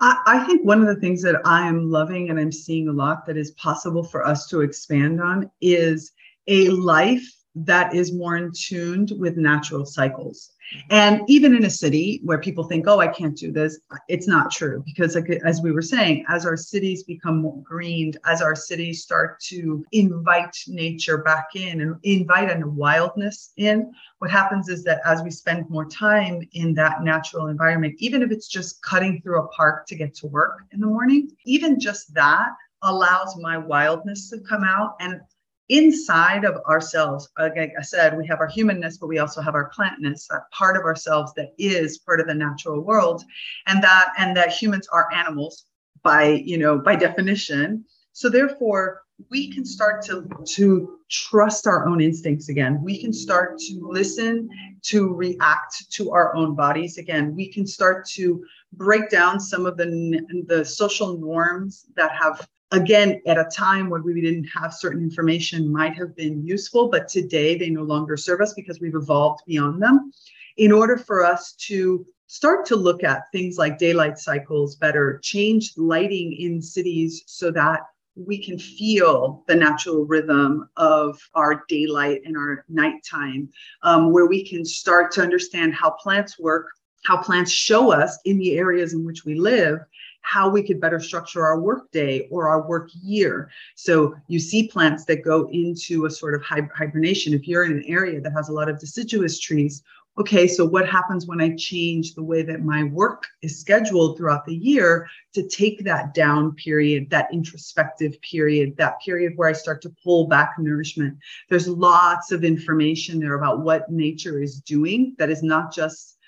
I, 0.00 0.20
I 0.26 0.44
think 0.44 0.64
one 0.64 0.80
of 0.80 0.86
the 0.86 1.00
things 1.00 1.22
that 1.22 1.40
I 1.44 1.66
am 1.66 1.90
loving 1.90 2.30
and 2.30 2.38
I'm 2.38 2.52
seeing 2.52 2.88
a 2.88 2.92
lot 2.92 3.26
that 3.26 3.36
is 3.36 3.52
possible 3.52 4.04
for 4.04 4.26
us 4.26 4.48
to 4.48 4.60
expand 4.60 5.20
on 5.20 5.50
is 5.60 6.12
a 6.48 6.68
life 6.68 7.28
that 7.54 7.94
is 7.94 8.12
more 8.12 8.36
in 8.36 8.50
tuned 8.52 9.12
with 9.18 9.36
natural 9.36 9.84
cycles. 9.84 10.52
And 10.90 11.20
even 11.26 11.54
in 11.54 11.66
a 11.66 11.70
city 11.70 12.20
where 12.24 12.38
people 12.38 12.64
think, 12.64 12.86
oh, 12.88 12.98
I 12.98 13.08
can't 13.08 13.36
do 13.36 13.52
this, 13.52 13.78
it's 14.08 14.26
not 14.26 14.50
true. 14.50 14.82
Because, 14.86 15.14
like, 15.14 15.28
as 15.44 15.60
we 15.60 15.70
were 15.70 15.82
saying, 15.82 16.24
as 16.28 16.46
our 16.46 16.56
cities 16.56 17.02
become 17.02 17.42
more 17.42 17.60
greened, 17.62 18.16
as 18.24 18.40
our 18.40 18.54
cities 18.54 19.02
start 19.02 19.38
to 19.40 19.84
invite 19.92 20.56
nature 20.68 21.18
back 21.18 21.48
in 21.54 21.82
and 21.82 21.96
invite 22.04 22.50
a 22.50 22.66
wildness 22.66 23.52
in, 23.56 23.92
what 24.18 24.30
happens 24.30 24.68
is 24.68 24.82
that 24.84 25.02
as 25.04 25.22
we 25.22 25.30
spend 25.30 25.68
more 25.68 25.84
time 25.86 26.40
in 26.52 26.72
that 26.74 27.02
natural 27.02 27.48
environment, 27.48 27.94
even 27.98 28.22
if 28.22 28.30
it's 28.30 28.48
just 28.48 28.80
cutting 28.82 29.20
through 29.20 29.40
a 29.40 29.48
park 29.48 29.86
to 29.88 29.94
get 29.94 30.14
to 30.14 30.26
work 30.26 30.60
in 30.72 30.80
the 30.80 30.86
morning, 30.86 31.30
even 31.44 31.78
just 31.78 32.14
that 32.14 32.48
allows 32.82 33.36
my 33.36 33.56
wildness 33.56 34.30
to 34.30 34.40
come 34.40 34.64
out 34.64 34.96
and 35.00 35.20
inside 35.68 36.44
of 36.44 36.56
ourselves, 36.68 37.28
like 37.38 37.72
I 37.78 37.82
said, 37.82 38.16
we 38.16 38.26
have 38.26 38.40
our 38.40 38.48
humanness, 38.48 38.98
but 38.98 39.06
we 39.06 39.18
also 39.18 39.40
have 39.40 39.54
our 39.54 39.70
plantness, 39.70 40.26
that 40.28 40.50
part 40.50 40.76
of 40.76 40.82
ourselves 40.82 41.32
that 41.34 41.52
is 41.58 41.98
part 41.98 42.20
of 42.20 42.26
the 42.26 42.34
natural 42.34 42.80
world, 42.80 43.22
and 43.66 43.82
that 43.82 44.12
and 44.18 44.36
that 44.36 44.52
humans 44.52 44.88
are 44.88 45.12
animals 45.12 45.66
by 46.02 46.24
you 46.44 46.58
know 46.58 46.78
by 46.78 46.96
definition. 46.96 47.84
So 48.12 48.28
therefore, 48.28 49.02
we 49.30 49.52
can 49.52 49.64
start 49.64 50.04
to 50.06 50.28
to 50.56 50.98
trust 51.10 51.66
our 51.66 51.86
own 51.86 52.00
instincts 52.00 52.48
again. 52.48 52.82
We 52.82 53.00
can 53.00 53.12
start 53.12 53.58
to 53.58 53.80
listen, 53.82 54.48
to 54.82 55.12
react 55.14 55.90
to 55.92 56.10
our 56.12 56.34
own 56.34 56.54
bodies 56.54 56.98
again. 56.98 57.34
We 57.34 57.52
can 57.52 57.66
start 57.66 58.06
to 58.10 58.44
break 58.72 59.10
down 59.10 59.38
some 59.38 59.66
of 59.66 59.76
the 59.76 60.44
the 60.48 60.64
social 60.64 61.18
norms 61.18 61.86
that 61.96 62.12
have 62.12 62.46
again, 62.72 63.20
at 63.26 63.38
a 63.38 63.44
time 63.44 63.88
when 63.88 64.02
we 64.02 64.20
didn't 64.20 64.44
have 64.46 64.74
certain 64.74 65.02
information 65.02 65.70
might 65.70 65.94
have 65.94 66.16
been 66.16 66.44
useful, 66.44 66.88
but 66.88 67.06
today 67.06 67.56
they 67.56 67.70
no 67.70 67.82
longer 67.82 68.16
serve 68.16 68.40
us 68.40 68.54
because 68.54 68.80
we've 68.80 68.94
evolved 68.94 69.42
beyond 69.46 69.80
them. 69.80 70.10
In 70.56 70.72
order 70.72 70.96
for 70.96 71.24
us 71.24 71.52
to 71.68 72.04
start 72.26 72.64
to 72.66 72.76
look 72.76 73.04
at 73.04 73.30
things 73.30 73.58
like 73.58 73.78
daylight 73.78 74.18
cycles 74.18 74.76
better, 74.76 75.20
change 75.22 75.72
lighting 75.76 76.32
in 76.32 76.60
cities 76.60 77.22
so 77.26 77.50
that 77.50 77.80
we 78.14 78.42
can 78.42 78.58
feel 78.58 79.44
the 79.48 79.54
natural 79.54 80.04
rhythm 80.04 80.68
of 80.76 81.18
our 81.34 81.64
daylight 81.68 82.22
and 82.24 82.36
our 82.36 82.64
nighttime, 82.68 83.48
um, 83.82 84.12
where 84.12 84.26
we 84.26 84.46
can 84.46 84.64
start 84.64 85.12
to 85.12 85.22
understand 85.22 85.74
how 85.74 85.90
plants 85.90 86.38
work, 86.38 86.68
how 87.04 87.16
plants 87.16 87.50
show 87.50 87.92
us 87.92 88.18
in 88.24 88.38
the 88.38 88.56
areas 88.56 88.92
in 88.92 89.04
which 89.04 89.24
we 89.24 89.34
live, 89.34 89.78
how 90.22 90.48
we 90.48 90.62
could 90.62 90.80
better 90.80 91.00
structure 91.00 91.44
our 91.44 91.60
work 91.60 91.90
day 91.92 92.26
or 92.30 92.48
our 92.48 92.66
work 92.66 92.88
year. 93.02 93.50
So 93.74 94.14
you 94.28 94.38
see 94.38 94.68
plants 94.68 95.04
that 95.04 95.24
go 95.24 95.48
into 95.52 96.06
a 96.06 96.10
sort 96.10 96.34
of 96.34 96.42
hibernation. 96.42 97.34
If 97.34 97.46
you're 97.46 97.64
in 97.64 97.72
an 97.72 97.84
area 97.86 98.20
that 98.20 98.32
has 98.32 98.48
a 98.48 98.52
lot 98.52 98.68
of 98.68 98.78
deciduous 98.78 99.38
trees, 99.38 99.82
okay, 100.18 100.46
so 100.46 100.64
what 100.64 100.88
happens 100.88 101.26
when 101.26 101.40
I 101.40 101.56
change 101.56 102.14
the 102.14 102.22
way 102.22 102.42
that 102.42 102.64
my 102.64 102.84
work 102.84 103.26
is 103.42 103.58
scheduled 103.58 104.16
throughout 104.16 104.44
the 104.44 104.54
year 104.54 105.08
to 105.32 105.48
take 105.48 105.84
that 105.84 106.14
down 106.14 106.54
period, 106.54 107.08
that 107.10 107.32
introspective 107.32 108.20
period, 108.20 108.76
that 108.76 109.00
period 109.00 109.32
where 109.36 109.48
I 109.48 109.54
start 109.54 109.80
to 109.82 109.94
pull 110.04 110.26
back 110.26 110.54
nourishment? 110.58 111.16
There's 111.48 111.66
lots 111.66 112.30
of 112.30 112.44
information 112.44 113.20
there 113.20 113.34
about 113.34 113.60
what 113.60 113.90
nature 113.90 114.42
is 114.42 114.60
doing 114.60 115.14
that 115.18 115.30
is 115.30 115.42
not 115.42 115.72
just 115.72 116.18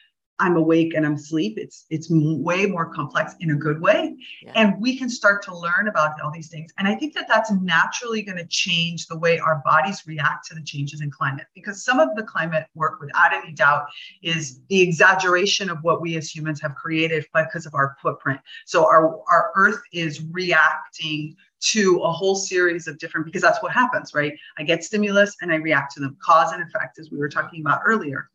I'm 0.40 0.57
awake 0.57 0.94
and 0.94 1.07
I'm 1.07 1.14
asleep. 1.14 1.59
It's 1.59 1.87
it's 1.90 2.09
way 2.11 2.66
more 2.66 2.92
complex 2.92 3.35
in 3.40 3.53
a 3.53 3.55
good 3.55 3.81
way, 3.81 4.16
yeah. 4.42 4.53
and 4.57 4.81
we 4.81 4.99
can 4.99 5.09
start 5.09 5.44
to 5.44 5.57
learn 5.57 5.87
about 5.87 6.20
all 6.20 6.33
these 6.33 6.49
things. 6.49 6.73
And 6.79 6.88
I 6.88 6.97
think 6.97 7.14
that 7.14 7.29
that's 7.29 7.53
naturally 7.53 8.23
going 8.23 8.38
to 8.38 8.47
change 8.47 9.07
the 9.07 9.16
way 9.16 9.38
our 9.38 9.62
bodies 9.64 10.03
react 10.07 10.47
to 10.49 10.55
the 10.55 10.62
changes 10.62 11.01
in 11.01 11.11
climate. 11.11 11.47
Because 11.55 11.85
some 11.85 12.01
of 12.01 12.09
the 12.16 12.25
climate 12.25 12.66
work, 12.75 13.01
without 13.01 13.33
any 13.33 13.53
doubt, 13.53 13.87
is 14.23 14.61
the 14.68 14.81
exaggeration 14.81 15.70
of 15.70 15.79
what 15.83 16.01
we 16.01 16.16
as 16.16 16.35
humans 16.35 16.61
have 16.61 16.75
created 16.75 17.25
because 17.33 17.64
of 17.64 17.75
our 17.75 17.97
footprint. 18.03 18.40
So 18.66 18.87
our 18.87 19.20
our 19.31 19.53
Earth 19.55 19.83
is 19.92 20.20
reacting 20.33 21.37
to 21.61 22.01
a 22.03 22.12
whole 22.12 22.35
series 22.35 22.87
of 22.87 22.99
different 22.99 23.25
because 23.25 23.40
that's 23.40 23.62
what 23.62 23.73
happens, 23.73 24.14
right? 24.14 24.35
I 24.59 24.64
get 24.64 24.85
stimulus 24.85 25.37
and 25.40 25.53
I 25.53 25.57
react 25.57 25.94
to 25.94 26.01
them, 26.01 26.16
cause 26.23 26.53
and 26.53 26.62
effect, 26.62 26.99
as 26.99 27.11
we 27.11 27.18
were 27.18 27.29
talking 27.29 27.61
about 27.61 27.81
earlier. 27.87 28.29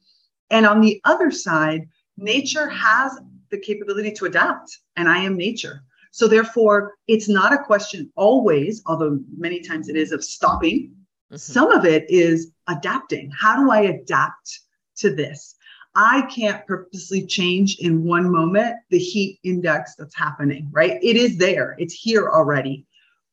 And 0.52 0.66
on 0.66 0.82
the 0.82 1.00
other 1.04 1.32
side, 1.32 1.88
nature 2.18 2.68
has 2.68 3.20
the 3.50 3.60
capability 3.60 4.12
to 4.14 4.26
adapt, 4.26 4.80
and 4.96 5.10
I 5.10 5.20
am 5.20 5.38
nature. 5.38 5.84
So, 6.12 6.28
therefore, 6.28 6.96
it's 7.08 7.30
not 7.30 7.54
a 7.54 7.64
question 7.64 8.12
always, 8.16 8.82
although 8.86 9.20
many 9.38 9.62
times 9.62 9.90
it 9.90 9.96
is, 9.96 10.12
of 10.12 10.24
stopping. 10.24 10.96
Mm-hmm. 11.32 11.38
Some 11.38 11.72
of 11.72 11.86
it 11.86 12.10
is 12.10 12.52
adapting. 12.68 13.32
How 13.32 13.62
do 13.62 13.70
I 13.70 13.82
adapt 13.82 14.62
to 14.98 15.14
this? 15.14 15.56
I 15.96 16.24
can't 16.34 16.66
purposely 16.66 17.26
change 17.26 17.78
in 17.80 18.04
one 18.04 18.32
moment 18.32 18.76
the 18.90 18.98
heat 18.98 19.40
index 19.44 19.96
that's 19.96 20.16
happening, 20.16 20.70
right? 20.72 21.00
It 21.04 21.16
is 21.16 21.38
there, 21.38 21.76
it's 21.78 21.94
here 21.94 22.30
already. 22.30 22.86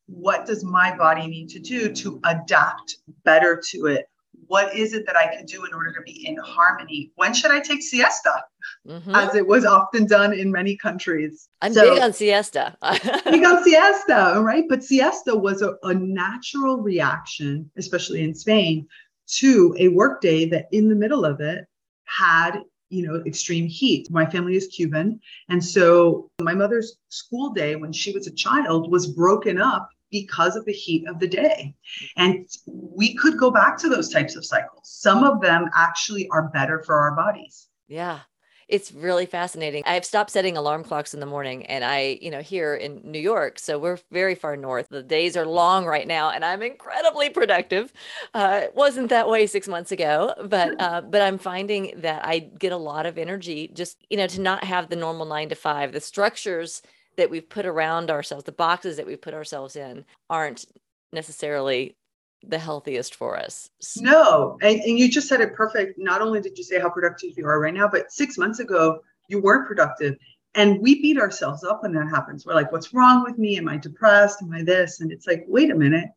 What 0.07 0.45
does 0.45 0.63
my 0.63 0.95
body 0.95 1.27
need 1.27 1.49
to 1.49 1.59
do 1.59 1.93
to 1.93 2.19
adapt 2.23 2.97
better 3.23 3.61
to 3.71 3.87
it? 3.87 4.09
What 4.45 4.75
is 4.75 4.93
it 4.93 5.05
that 5.05 5.17
I 5.17 5.27
can 5.35 5.45
do 5.45 5.65
in 5.65 5.73
order 5.73 5.91
to 5.93 6.01
be 6.01 6.27
in 6.27 6.37
harmony? 6.37 7.11
When 7.15 7.33
should 7.33 7.51
I 7.51 7.59
take 7.59 7.81
siesta? 7.81 8.43
Mm-hmm. 8.87 9.15
As 9.15 9.35
it 9.35 9.45
was 9.45 9.65
often 9.65 10.05
done 10.05 10.33
in 10.33 10.51
many 10.51 10.77
countries. 10.77 11.49
I'm 11.61 11.73
so, 11.73 11.93
big 11.93 12.01
on 12.01 12.13
siesta. 12.13 12.77
big 13.25 13.43
on 13.43 13.63
siesta, 13.63 14.41
right? 14.41 14.65
But 14.69 14.83
siesta 14.83 15.35
was 15.35 15.61
a, 15.61 15.75
a 15.83 15.93
natural 15.93 16.77
reaction, 16.77 17.69
especially 17.77 18.23
in 18.23 18.33
Spain, 18.33 18.87
to 19.27 19.75
a 19.79 19.89
workday 19.89 20.45
that 20.49 20.67
in 20.71 20.89
the 20.89 20.95
middle 20.95 21.25
of 21.25 21.41
it 21.41 21.65
had 22.05 22.61
you 22.89 23.05
know 23.05 23.21
extreme 23.25 23.67
heat 23.67 24.09
my 24.09 24.25
family 24.25 24.55
is 24.55 24.67
cuban 24.67 25.19
and 25.49 25.61
so 25.61 26.29
my 26.41 26.53
mother's 26.53 26.97
school 27.09 27.49
day 27.51 27.75
when 27.75 27.91
she 27.91 28.13
was 28.13 28.27
a 28.27 28.31
child 28.31 28.89
was 28.89 29.07
broken 29.07 29.59
up 29.59 29.89
because 30.11 30.55
of 30.55 30.65
the 30.65 30.73
heat 30.73 31.07
of 31.07 31.19
the 31.19 31.27
day. 31.27 31.75
And 32.15 32.47
we 32.65 33.15
could 33.15 33.37
go 33.37 33.51
back 33.51 33.77
to 33.79 33.89
those 33.89 34.09
types 34.09 34.35
of 34.35 34.45
cycles. 34.45 34.81
Some 34.83 35.23
of 35.23 35.41
them 35.41 35.69
actually 35.75 36.27
are 36.29 36.49
better 36.49 36.81
for 36.83 36.95
our 36.95 37.15
bodies. 37.15 37.67
Yeah. 37.87 38.19
It's 38.67 38.91
really 38.91 39.25
fascinating. 39.25 39.83
I've 39.85 40.03
stopped 40.03 40.29
setting 40.29 40.57
alarm 40.57 40.83
clocks 40.83 41.13
in 41.13 41.21
the 41.21 41.25
morning 41.25 41.65
and 41.67 41.85
I, 41.85 42.19
you 42.21 42.29
know, 42.29 42.41
here 42.41 42.75
in 42.75 42.99
New 43.01 43.19
York, 43.19 43.59
so 43.59 43.79
we're 43.79 43.99
very 44.11 44.35
far 44.35 44.57
north. 44.57 44.89
The 44.89 45.01
days 45.01 45.37
are 45.37 45.45
long 45.45 45.85
right 45.85 46.05
now 46.05 46.31
and 46.31 46.43
I'm 46.43 46.61
incredibly 46.61 47.29
productive. 47.29 47.93
Uh, 48.33 48.59
it 48.63 48.75
wasn't 48.75 49.09
that 49.09 49.29
way 49.29 49.47
six 49.47 49.69
months 49.69 49.93
ago, 49.93 50.33
but 50.49 50.75
uh, 50.81 50.99
but 50.99 51.21
I'm 51.21 51.37
finding 51.37 51.93
that 52.01 52.25
I 52.25 52.39
get 52.39 52.73
a 52.73 52.77
lot 52.77 53.05
of 53.05 53.17
energy 53.17 53.71
just, 53.73 54.05
you 54.09 54.17
know, 54.17 54.27
to 54.27 54.41
not 54.41 54.65
have 54.65 54.89
the 54.89 54.97
normal 54.97 55.25
nine 55.25 55.47
to 55.47 55.55
five. 55.55 55.93
The 55.93 56.01
structures 56.01 56.81
that 57.17 57.29
we've 57.29 57.49
put 57.49 57.65
around 57.65 58.09
ourselves, 58.09 58.45
the 58.45 58.51
boxes 58.51 58.97
that 58.97 59.05
we've 59.05 59.21
put 59.21 59.33
ourselves 59.33 59.75
in, 59.75 60.05
aren't 60.29 60.65
necessarily 61.11 61.95
the 62.43 62.59
healthiest 62.59 63.15
for 63.15 63.37
us. 63.37 63.69
No. 63.97 64.57
And, 64.61 64.79
and 64.81 64.99
you 64.99 65.09
just 65.09 65.27
said 65.27 65.41
it 65.41 65.53
perfect. 65.53 65.97
Not 65.97 66.21
only 66.21 66.39
did 66.39 66.57
you 66.57 66.63
say 66.63 66.79
how 66.79 66.89
productive 66.89 67.33
you 67.35 67.45
are 67.45 67.59
right 67.59 67.73
now, 67.73 67.87
but 67.87 68.11
six 68.11 68.37
months 68.37 68.59
ago, 68.59 68.99
you 69.27 69.41
weren't 69.41 69.67
productive. 69.67 70.15
And 70.55 70.79
we 70.79 71.01
beat 71.01 71.19
ourselves 71.19 71.63
up 71.63 71.83
when 71.83 71.93
that 71.93 72.09
happens. 72.09 72.45
We're 72.45 72.53
like, 72.53 72.71
what's 72.71 72.93
wrong 72.93 73.23
with 73.23 73.37
me? 73.37 73.57
Am 73.57 73.67
I 73.67 73.77
depressed? 73.77 74.41
Am 74.41 74.53
I 74.53 74.63
this? 74.63 75.01
And 75.01 75.11
it's 75.11 75.27
like, 75.27 75.45
wait 75.47 75.71
a 75.71 75.75
minute. 75.75 76.09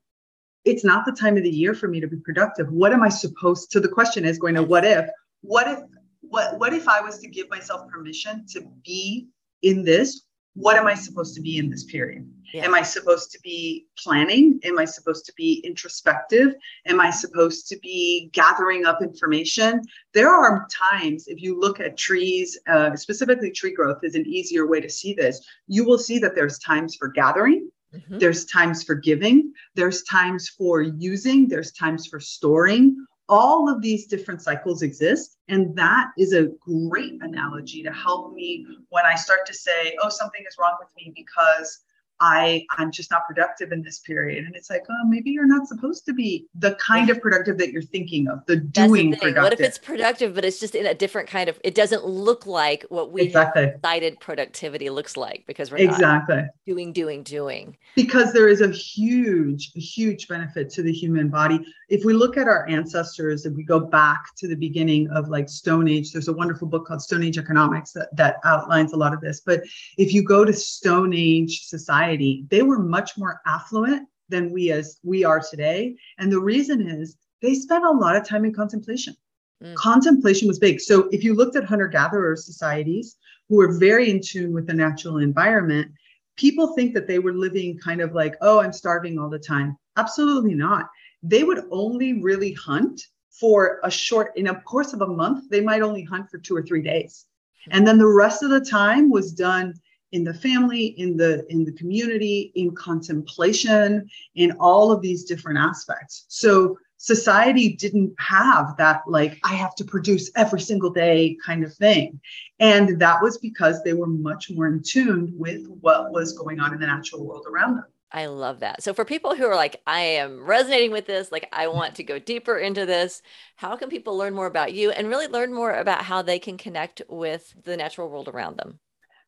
It's 0.64 0.84
not 0.84 1.06
the 1.06 1.12
time 1.12 1.36
of 1.36 1.42
the 1.42 1.50
year 1.50 1.74
for 1.74 1.88
me 1.88 2.00
to 2.00 2.06
be 2.06 2.18
productive. 2.18 2.70
What 2.70 2.92
am 2.92 3.02
I 3.02 3.08
supposed 3.08 3.70
to? 3.72 3.80
The 3.80 3.88
question 3.88 4.24
is 4.24 4.38
going 4.38 4.54
to 4.54 4.62
what 4.62 4.84
if? 4.84 5.06
What 5.40 5.66
if 5.68 5.78
what 6.20 6.58
what 6.58 6.72
if 6.74 6.86
I 6.86 7.00
was 7.00 7.18
to 7.20 7.28
give 7.28 7.48
myself 7.48 7.88
permission 7.88 8.44
to 8.52 8.62
be 8.84 9.28
in 9.62 9.84
this 9.84 10.22
what 10.60 10.76
am 10.76 10.86
I 10.86 10.94
supposed 10.94 11.34
to 11.36 11.40
be 11.40 11.58
in 11.58 11.70
this 11.70 11.84
period? 11.84 12.30
Yeah. 12.52 12.64
Am 12.64 12.74
I 12.74 12.82
supposed 12.82 13.30
to 13.32 13.40
be 13.42 13.86
planning? 13.96 14.58
Am 14.64 14.78
I 14.78 14.84
supposed 14.84 15.24
to 15.26 15.32
be 15.36 15.62
introspective? 15.64 16.54
Am 16.86 17.00
I 17.00 17.10
supposed 17.10 17.68
to 17.68 17.78
be 17.78 18.28
gathering 18.32 18.84
up 18.84 19.02
information? 19.02 19.82
There 20.12 20.28
are 20.28 20.66
times, 20.70 21.28
if 21.28 21.40
you 21.40 21.58
look 21.58 21.80
at 21.80 21.96
trees, 21.96 22.58
uh, 22.68 22.96
specifically 22.96 23.52
tree 23.52 23.72
growth 23.72 23.98
is 24.02 24.16
an 24.16 24.26
easier 24.26 24.66
way 24.66 24.80
to 24.80 24.90
see 24.90 25.14
this. 25.14 25.40
You 25.68 25.84
will 25.84 25.98
see 25.98 26.18
that 26.18 26.34
there's 26.34 26.58
times 26.58 26.96
for 26.96 27.08
gathering, 27.08 27.70
mm-hmm. 27.94 28.18
there's 28.18 28.44
times 28.46 28.82
for 28.82 28.96
giving, 28.96 29.52
there's 29.76 30.02
times 30.02 30.48
for 30.48 30.82
using, 30.82 31.48
there's 31.48 31.72
times 31.72 32.06
for 32.06 32.18
storing 32.18 32.96
all 33.30 33.68
of 33.68 33.80
these 33.80 34.06
different 34.06 34.42
cycles 34.42 34.82
exist. 34.82 35.38
And 35.48 35.74
that 35.76 36.08
is 36.18 36.34
a 36.34 36.48
great 36.60 37.14
analogy 37.22 37.82
to 37.84 37.92
help 37.92 38.34
me 38.34 38.66
when 38.90 39.06
I 39.06 39.14
start 39.14 39.46
to 39.46 39.54
say, 39.54 39.96
oh, 40.02 40.08
something 40.08 40.44
is 40.46 40.56
wrong 40.60 40.76
with 40.80 40.88
me 40.96 41.12
because 41.14 41.78
I 42.20 42.66
I'm 42.78 42.90
just 42.90 43.10
not 43.10 43.26
productive 43.26 43.72
in 43.72 43.82
this 43.82 44.00
period. 44.00 44.44
And 44.44 44.54
it's 44.54 44.70
like, 44.70 44.84
oh, 44.88 45.06
maybe 45.06 45.30
you're 45.30 45.46
not 45.46 45.66
supposed 45.66 46.04
to 46.06 46.12
be 46.12 46.46
the 46.54 46.74
kind 46.74 47.10
of 47.10 47.20
productive 47.20 47.58
that 47.58 47.72
you're 47.72 47.82
thinking 47.82 48.28
of, 48.28 48.44
the 48.46 48.56
doing 48.56 49.10
the 49.10 49.16
productive. 49.16 49.42
What 49.42 49.52
if 49.52 49.60
it's 49.60 49.78
productive, 49.78 50.34
but 50.34 50.44
it's 50.44 50.60
just 50.60 50.74
in 50.74 50.86
a 50.86 50.94
different 50.94 51.28
kind 51.28 51.48
of 51.48 51.58
it 51.64 51.74
doesn't 51.74 52.04
look 52.04 52.46
like 52.46 52.84
what 52.88 53.12
we 53.12 53.22
exactly. 53.22 53.72
decided 53.82 54.20
productivity 54.20 54.90
looks 54.90 55.16
like 55.16 55.44
because 55.46 55.70
we're 55.70 55.78
exactly 55.78 56.44
doing, 56.66 56.92
doing, 56.92 57.22
doing. 57.22 57.76
Because 57.96 58.32
there 58.32 58.48
is 58.48 58.60
a 58.60 58.70
huge, 58.70 59.72
huge 59.72 60.28
benefit 60.28 60.70
to 60.70 60.82
the 60.82 60.92
human 60.92 61.28
body. 61.28 61.60
If 61.88 62.04
we 62.04 62.12
look 62.12 62.36
at 62.36 62.46
our 62.46 62.68
ancestors, 62.68 63.44
if 63.44 63.54
we 63.54 63.64
go 63.64 63.80
back 63.80 64.34
to 64.36 64.46
the 64.46 64.54
beginning 64.54 65.10
of 65.10 65.28
like 65.28 65.48
Stone 65.48 65.88
Age, 65.88 66.12
there's 66.12 66.28
a 66.28 66.32
wonderful 66.32 66.68
book 66.68 66.86
called 66.86 67.02
Stone 67.02 67.24
Age 67.24 67.38
Economics 67.38 67.92
that, 67.92 68.14
that 68.16 68.36
outlines 68.44 68.92
a 68.92 68.96
lot 68.96 69.12
of 69.12 69.20
this. 69.20 69.40
But 69.40 69.62
if 69.98 70.12
you 70.12 70.22
go 70.22 70.44
to 70.44 70.52
Stone 70.52 71.12
Age 71.12 71.64
society, 71.64 72.09
society, 72.10 72.44
they 72.50 72.62
were 72.62 72.78
much 72.78 73.16
more 73.16 73.40
affluent 73.46 74.08
than 74.28 74.52
we 74.52 74.72
as 74.72 74.98
we 75.02 75.24
are 75.24 75.40
today. 75.40 75.96
And 76.18 76.30
the 76.30 76.40
reason 76.40 76.88
is 76.88 77.16
they 77.42 77.54
spent 77.54 77.84
a 77.84 77.90
lot 77.90 78.16
of 78.16 78.26
time 78.26 78.44
in 78.44 78.52
contemplation. 78.52 79.16
Mm. 79.62 79.74
Contemplation 79.74 80.48
was 80.48 80.58
big. 80.58 80.80
So 80.80 81.08
if 81.10 81.24
you 81.24 81.34
looked 81.34 81.56
at 81.56 81.64
hunter-gatherer 81.64 82.36
societies 82.36 83.16
who 83.48 83.56
were 83.56 83.78
very 83.78 84.10
in 84.10 84.20
tune 84.20 84.52
with 84.52 84.66
the 84.66 84.74
natural 84.74 85.18
environment, 85.18 85.90
people 86.36 86.74
think 86.74 86.94
that 86.94 87.06
they 87.06 87.18
were 87.18 87.32
living 87.32 87.78
kind 87.78 88.00
of 88.00 88.12
like, 88.12 88.34
oh, 88.40 88.60
I'm 88.60 88.72
starving 88.72 89.18
all 89.18 89.30
the 89.30 89.38
time. 89.38 89.76
Absolutely 89.96 90.54
not. 90.54 90.86
They 91.22 91.44
would 91.44 91.64
only 91.70 92.22
really 92.22 92.52
hunt 92.52 93.02
for 93.40 93.80
a 93.84 93.90
short, 93.90 94.32
in 94.36 94.48
a 94.48 94.60
course 94.62 94.92
of 94.92 95.00
a 95.02 95.06
month, 95.06 95.48
they 95.50 95.60
might 95.60 95.82
only 95.82 96.04
hunt 96.04 96.30
for 96.30 96.38
two 96.38 96.56
or 96.56 96.62
three 96.62 96.82
days. 96.82 97.26
And 97.70 97.86
then 97.86 97.98
the 97.98 98.06
rest 98.24 98.42
of 98.42 98.50
the 98.50 98.64
time 98.64 99.10
was 99.10 99.32
done 99.32 99.74
in 100.12 100.24
the 100.24 100.34
family 100.34 100.86
in 100.98 101.16
the 101.16 101.44
in 101.50 101.64
the 101.64 101.72
community 101.72 102.52
in 102.54 102.74
contemplation 102.74 104.08
in 104.34 104.52
all 104.58 104.90
of 104.92 105.00
these 105.02 105.24
different 105.24 105.58
aspects 105.58 106.24
so 106.28 106.76
society 106.96 107.74
didn't 107.76 108.12
have 108.18 108.76
that 108.76 109.00
like 109.06 109.38
i 109.44 109.54
have 109.54 109.74
to 109.74 109.84
produce 109.84 110.30
every 110.36 110.60
single 110.60 110.90
day 110.90 111.36
kind 111.44 111.64
of 111.64 111.72
thing 111.74 112.20
and 112.58 112.98
that 112.98 113.22
was 113.22 113.38
because 113.38 113.82
they 113.82 113.94
were 113.94 114.06
much 114.06 114.50
more 114.50 114.66
in 114.66 114.82
tune 114.82 115.32
with 115.36 115.66
what 115.80 116.12
was 116.12 116.32
going 116.32 116.60
on 116.60 116.74
in 116.74 116.80
the 116.80 116.86
natural 116.86 117.26
world 117.26 117.46
around 117.48 117.76
them 117.76 117.86
I 118.12 118.26
love 118.26 118.60
that. 118.60 118.82
So 118.82 118.92
for 118.92 119.04
people 119.04 119.36
who 119.36 119.46
are 119.46 119.54
like, 119.54 119.80
I 119.86 120.00
am 120.00 120.42
resonating 120.42 120.90
with 120.90 121.06
this, 121.06 121.30
like 121.30 121.48
I 121.52 121.68
want 121.68 121.94
to 121.94 122.02
go 122.02 122.18
deeper 122.18 122.58
into 122.58 122.84
this, 122.84 123.22
how 123.54 123.76
can 123.76 123.88
people 123.88 124.16
learn 124.16 124.34
more 124.34 124.46
about 124.46 124.72
you 124.72 124.90
and 124.90 125.08
really 125.08 125.28
learn 125.28 125.54
more 125.54 125.72
about 125.72 126.02
how 126.02 126.22
they 126.22 126.40
can 126.40 126.58
connect 126.58 127.02
with 127.08 127.54
the 127.62 127.76
natural 127.76 128.08
world 128.10 128.26
around 128.26 128.56
them? 128.56 128.80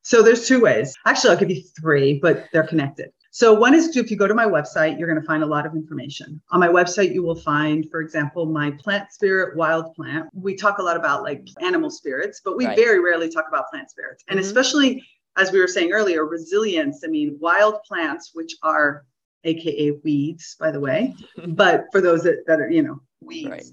So 0.03 0.21
there's 0.21 0.47
two 0.47 0.61
ways. 0.61 0.93
Actually, 1.05 1.31
I'll 1.31 1.39
give 1.39 1.49
you 1.49 1.63
three, 1.79 2.19
but 2.19 2.45
they're 2.51 2.67
connected. 2.67 3.11
So 3.31 3.53
one 3.53 3.73
is 3.73 3.95
if 3.97 4.11
you 4.11 4.17
go 4.17 4.27
to 4.27 4.33
my 4.35 4.45
website, 4.45 4.99
you're 4.99 5.07
going 5.07 5.19
to 5.19 5.25
find 5.25 5.41
a 5.41 5.47
lot 5.47 5.65
of 5.65 5.73
information. 5.73 6.39
On 6.51 6.59
my 6.59 6.67
website, 6.67 7.13
you 7.13 7.23
will 7.23 7.35
find, 7.35 7.89
for 7.89 7.99
example, 7.99 8.45
my 8.45 8.69
plant 8.71 9.11
spirit, 9.11 9.57
wild 9.57 9.95
plant. 9.95 10.29
We 10.33 10.55
talk 10.55 10.77
a 10.77 10.83
lot 10.83 10.97
about 10.97 11.23
like 11.23 11.47
animal 11.61 11.89
spirits, 11.89 12.41
but 12.45 12.57
we 12.57 12.67
right. 12.67 12.77
very 12.77 12.99
rarely 12.99 13.29
talk 13.29 13.45
about 13.47 13.69
plant 13.71 13.89
spirits. 13.89 14.23
And 14.27 14.39
mm-hmm. 14.39 14.45
especially 14.45 15.03
as 15.35 15.51
we 15.51 15.59
were 15.59 15.67
saying 15.67 15.91
earlier, 15.91 16.25
resilience. 16.25 17.01
I 17.03 17.07
mean, 17.07 17.37
wild 17.39 17.81
plants, 17.87 18.31
which 18.33 18.55
are 18.61 19.05
AKA 19.45 19.99
weeds, 20.03 20.55
by 20.59 20.69
the 20.69 20.79
way, 20.79 21.15
but 21.47 21.85
for 21.91 22.01
those 22.01 22.21
that, 22.23 22.43
that 22.45 22.59
are, 22.59 22.69
you 22.69 22.83
know, 22.83 23.01
weeds. 23.19 23.49
Right 23.49 23.65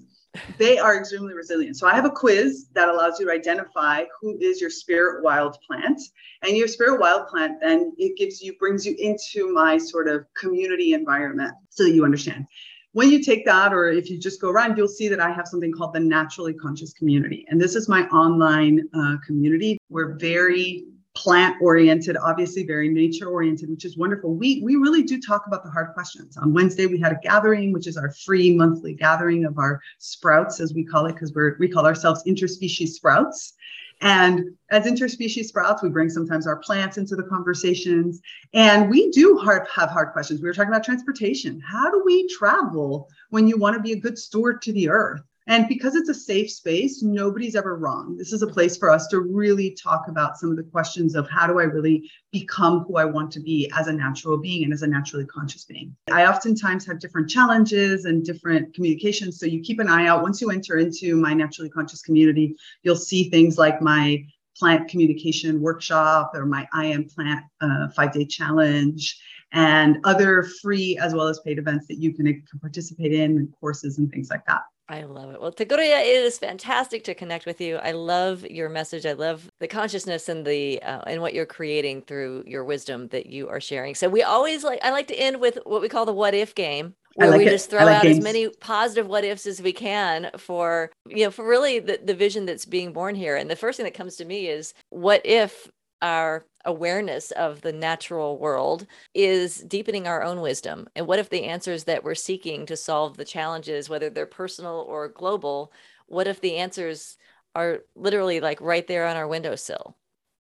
they 0.59 0.79
are 0.79 0.97
extremely 0.97 1.35
resilient. 1.35 1.77
So 1.77 1.89
I 1.89 1.95
have 1.95 2.05
a 2.05 2.11
quiz 2.11 2.69
that 2.75 2.89
allows 2.89 3.19
you 3.19 3.27
to 3.27 3.33
identify 3.33 4.05
who 4.21 4.39
is 4.41 4.61
your 4.61 4.71
spirit 4.71 5.25
wild 5.25 5.59
plant. 5.67 6.01
And 6.43 6.57
your 6.57 6.69
spirit 6.69 7.01
wild 7.01 7.27
plant, 7.27 7.61
then 7.61 7.93
it 7.99 8.17
gives 8.17 8.41
you, 8.41 8.57
brings 8.57 8.87
you 8.87 8.95
into 8.99 9.53
my 9.53 9.77
sort 9.77 10.09
of 10.09 10.25
community 10.35 10.93
environment 10.93 11.53
so 11.71 11.85
that 11.85 11.91
you 11.91 12.05
understand. 12.05 12.47
when 12.93 13.11
you 13.11 13.23
take 13.23 13.45
that, 13.45 13.73
or 13.73 13.89
if 13.89 14.11
you 14.11 14.19
just 14.19 14.41
go 14.41 14.51
around, 14.51 14.77
you'll 14.77 14.89
see 14.89 15.09
that 15.09 15.21
I 15.21 15.31
have 15.31 15.47
something 15.47 15.73
called 15.73 15.95
the 15.95 16.01
Naturally 16.01 16.55
Conscious 16.55 16.93
Community. 16.93 17.47
And 17.49 17.61
this 17.61 17.77
is 17.77 17.89
my 17.89 18.07
online 18.09 18.89
uh, 18.95 19.17
community. 19.25 19.79
We're 19.89 20.15
very 20.15 20.85
plant 21.17 21.57
oriented 21.61 22.17
obviously 22.17 22.65
very 22.65 22.89
nature 22.89 23.29
oriented 23.29 23.69
which 23.69 23.85
is 23.85 23.97
wonderful 23.97 24.35
we 24.35 24.63
we 24.63 24.77
really 24.77 25.03
do 25.03 25.21
talk 25.21 25.45
about 25.49 25.65
the 25.65 25.71
hard 25.71 25.93
questions 25.93 26.37
on 26.37 26.53
wednesday 26.53 26.87
we 26.87 27.01
had 27.01 27.11
a 27.11 27.19
gathering 27.21 27.73
which 27.73 27.89
is 27.89 27.97
our 27.97 28.13
free 28.13 28.55
monthly 28.55 28.95
gathering 28.95 29.45
of 29.45 29.59
our 29.59 29.81
sprouts 29.99 30.61
as 30.61 30.73
we 30.73 30.85
call 30.85 31.07
it 31.07 31.15
because 31.15 31.35
we're 31.35 31.57
we 31.59 31.69
call 31.69 31.85
ourselves 31.85 32.23
interspecies 32.29 32.91
sprouts 32.91 33.55
and 34.01 34.57
as 34.71 34.87
interspecies 34.87 35.47
sprouts, 35.47 35.83
we 35.83 35.91
bring 35.91 36.09
sometimes 36.09 36.47
our 36.47 36.57
plants 36.57 36.97
into 36.97 37.17
the 37.17 37.23
conversations. 37.25 38.21
And 38.55 38.89
we 38.89 39.11
do 39.11 39.37
hard, 39.37 39.67
have 39.75 39.91
hard 39.91 40.13
questions. 40.13 40.41
We 40.41 40.49
were 40.49 40.55
talking 40.55 40.73
about 40.73 40.85
transportation. 40.85 41.61
How 41.61 41.91
do 41.91 42.03
we 42.05 42.27
travel 42.29 43.09
when 43.29 43.47
you 43.47 43.59
want 43.59 43.77
to 43.77 43.83
be 43.83 43.93
a 43.93 44.01
good 44.01 44.19
steward 44.19 44.63
to 44.63 44.73
the 44.73 44.89
earth? 44.89 45.21
And 45.51 45.67
because 45.67 45.97
it's 45.97 46.09
a 46.09 46.15
safe 46.15 46.49
space, 46.49 47.03
nobody's 47.03 47.57
ever 47.57 47.77
wrong. 47.77 48.17
This 48.17 48.33
is 48.33 48.43
a 48.43 48.47
place 48.47 48.77
for 48.77 48.89
us 48.89 49.09
to 49.09 49.19
really 49.19 49.73
talk 49.73 50.07
about 50.07 50.39
some 50.39 50.53
of 50.53 50.57
the 50.57 50.63
questions 50.63 51.17
of 51.17 51.29
how 51.29 51.49
do 51.49 51.59
I 51.59 51.65
really 51.65 52.09
become 52.31 52.85
who 52.85 52.99
I 52.99 53.05
want 53.05 53.33
to 53.33 53.41
be 53.41 53.69
as 53.77 53.89
a 53.89 53.93
natural 53.93 54.39
being 54.39 54.63
and 54.63 54.73
as 54.73 54.83
a 54.83 54.87
naturally 54.87 55.27
conscious 55.27 55.65
being. 55.65 55.97
I 56.13 56.27
oftentimes 56.27 56.87
have 56.87 57.01
different 57.01 57.29
challenges 57.29 58.05
and 58.05 58.25
different 58.25 58.73
communications. 58.75 59.41
So 59.41 59.47
you 59.47 59.61
keep 59.61 59.81
an 59.81 59.89
eye 59.89 60.07
out. 60.07 60.23
Once 60.23 60.41
you 60.41 60.53
enter 60.53 60.79
into 60.79 61.17
my 61.17 61.35
naturally 61.35 61.69
conscious 61.69 62.01
community, 62.01 62.55
you'll 62.85 62.95
see 62.95 63.29
things 63.29 63.59
like 63.59 63.83
my 63.83 64.25
plant 64.57 64.89
communication 64.89 65.61
workshop 65.61 66.31
or 66.33 66.47
my 66.47 66.69
I 66.73 66.87
am 66.87 67.09
plant 67.09 67.45
uh, 67.61 67.89
five 67.89 68.13
day 68.13 68.25
challenge 68.25 69.21
and 69.53 69.99
other 70.05 70.45
free 70.63 70.97
as 70.99 71.13
well 71.13 71.27
as 71.27 71.41
paid 71.41 71.59
events 71.59 71.89
that 71.89 71.99
you 71.99 72.15
can 72.15 72.41
participate 72.61 73.13
in 73.13 73.33
and 73.33 73.53
courses 73.59 73.99
and 73.99 74.09
things 74.13 74.31
like 74.31 74.47
that. 74.47 74.63
I 74.91 75.05
love 75.05 75.31
it. 75.33 75.41
Well, 75.41 75.53
Tigrilla, 75.53 76.01
it 76.01 76.25
is 76.25 76.39
fantastic 76.39 77.05
to 77.05 77.15
connect 77.15 77.47
with 77.47 77.61
you. 77.61 77.77
I 77.77 77.93
love 77.93 78.45
your 78.45 78.69
message. 78.69 79.07
I 79.07 79.13
love 79.15 79.49
the 79.61 79.69
consciousness 79.69 80.29
and 80.29 80.45
the 80.45 80.83
uh, 80.83 81.03
and 81.07 81.23
what 81.23 81.35
you're 81.35 81.47
creating 81.47 82.03
through 82.03 82.45
your 82.47 82.65
wisdom 82.65 83.09
that 83.09 83.27
you 83.27 83.49
are 83.49 83.61
sharing. 83.61 83.95
So 83.95 84.09
we 84.11 84.25
always 84.25 84.65
like 84.65 84.81
I 84.85 84.91
like 84.91 85.09
to 85.09 85.17
end 85.21 85.41
with 85.41 85.61
what 85.65 85.81
we 85.83 85.89
call 85.89 86.07
the 86.07 86.13
what 86.15 86.35
if 86.35 86.57
game, 86.57 86.95
where 87.15 87.31
like 87.31 87.39
we 87.39 87.47
it. 87.47 87.51
just 87.51 87.71
throw 87.71 87.87
like 87.87 87.99
out 87.99 88.03
games. 88.03 88.19
as 88.19 88.25
many 88.25 88.51
positive 88.61 89.07
what 89.07 89.25
ifs 89.25 89.47
as 89.47 89.63
we 89.63 89.73
can 89.73 90.31
for 90.39 90.91
you 91.09 91.25
know 91.25 91.31
for 91.31 91.49
really 91.49 91.79
the, 91.79 92.01
the 92.05 92.15
vision 92.15 92.47
that's 92.47 92.67
being 92.67 92.93
born 92.93 93.15
here. 93.15 93.37
And 93.37 93.49
the 93.51 93.57
first 93.57 93.79
thing 93.79 93.85
that 93.85 93.95
comes 93.95 94.17
to 94.17 94.27
me 94.27 94.49
is 94.49 94.75
what 94.91 95.23
if 95.25 95.71
our 96.03 96.45
awareness 96.65 97.31
of 97.33 97.63
the 97.63 97.73
natural 97.73 98.39
world 98.39 98.87
is 99.15 99.59
deepening 99.59 100.07
our 100.07 100.23
own 100.23 100.41
wisdom. 100.41 100.89
And 100.95 101.07
what 101.07 101.19
if 101.19 101.31
the 101.31 101.45
answers 101.45 101.85
that 101.85 102.05
we're 102.05 102.15
seeking 102.15 102.67
to 102.67 102.77
solve 102.77 103.17
the 103.17 103.25
challenges, 103.25 103.89
whether 103.89 104.11
they're 104.11 104.27
personal 104.27 104.85
or 104.89 105.09
global, 105.09 105.73
what 106.07 106.27
if 106.27 106.41
the 106.41 106.57
answers 106.57 107.17
are 107.55 107.81
literally 107.95 108.41
like 108.41 108.61
right 108.61 108.87
there 108.87 109.07
on 109.07 109.17
our 109.17 109.29
windowsill? 109.29 109.97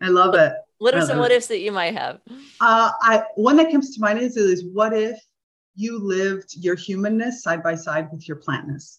I 0.01 0.09
love 0.09 0.35
it. 0.35 0.53
What 0.79 0.94
are 0.94 1.03
some 1.03 1.18
what 1.18 1.31
ifs 1.31 1.49
that 1.49 1.61
you 1.61 1.73
might 1.73 1.94
have? 1.94 2.20
Uh, 2.61 2.92
I 3.03 3.25
one 3.37 3.57
that 3.57 3.70
comes 3.70 3.94
to 3.94 4.01
mind 4.01 4.18
is, 4.18 4.37
is 4.37 4.64
what 4.73 4.94
if 4.94 5.18
you 5.75 5.99
lived 5.99 6.55
your 6.57 6.75
humanness 6.75 7.42
side 7.42 7.62
by 7.62 7.75
side 7.75 8.09
with 8.11 8.27
your 8.27 8.38
plantness? 8.38 8.99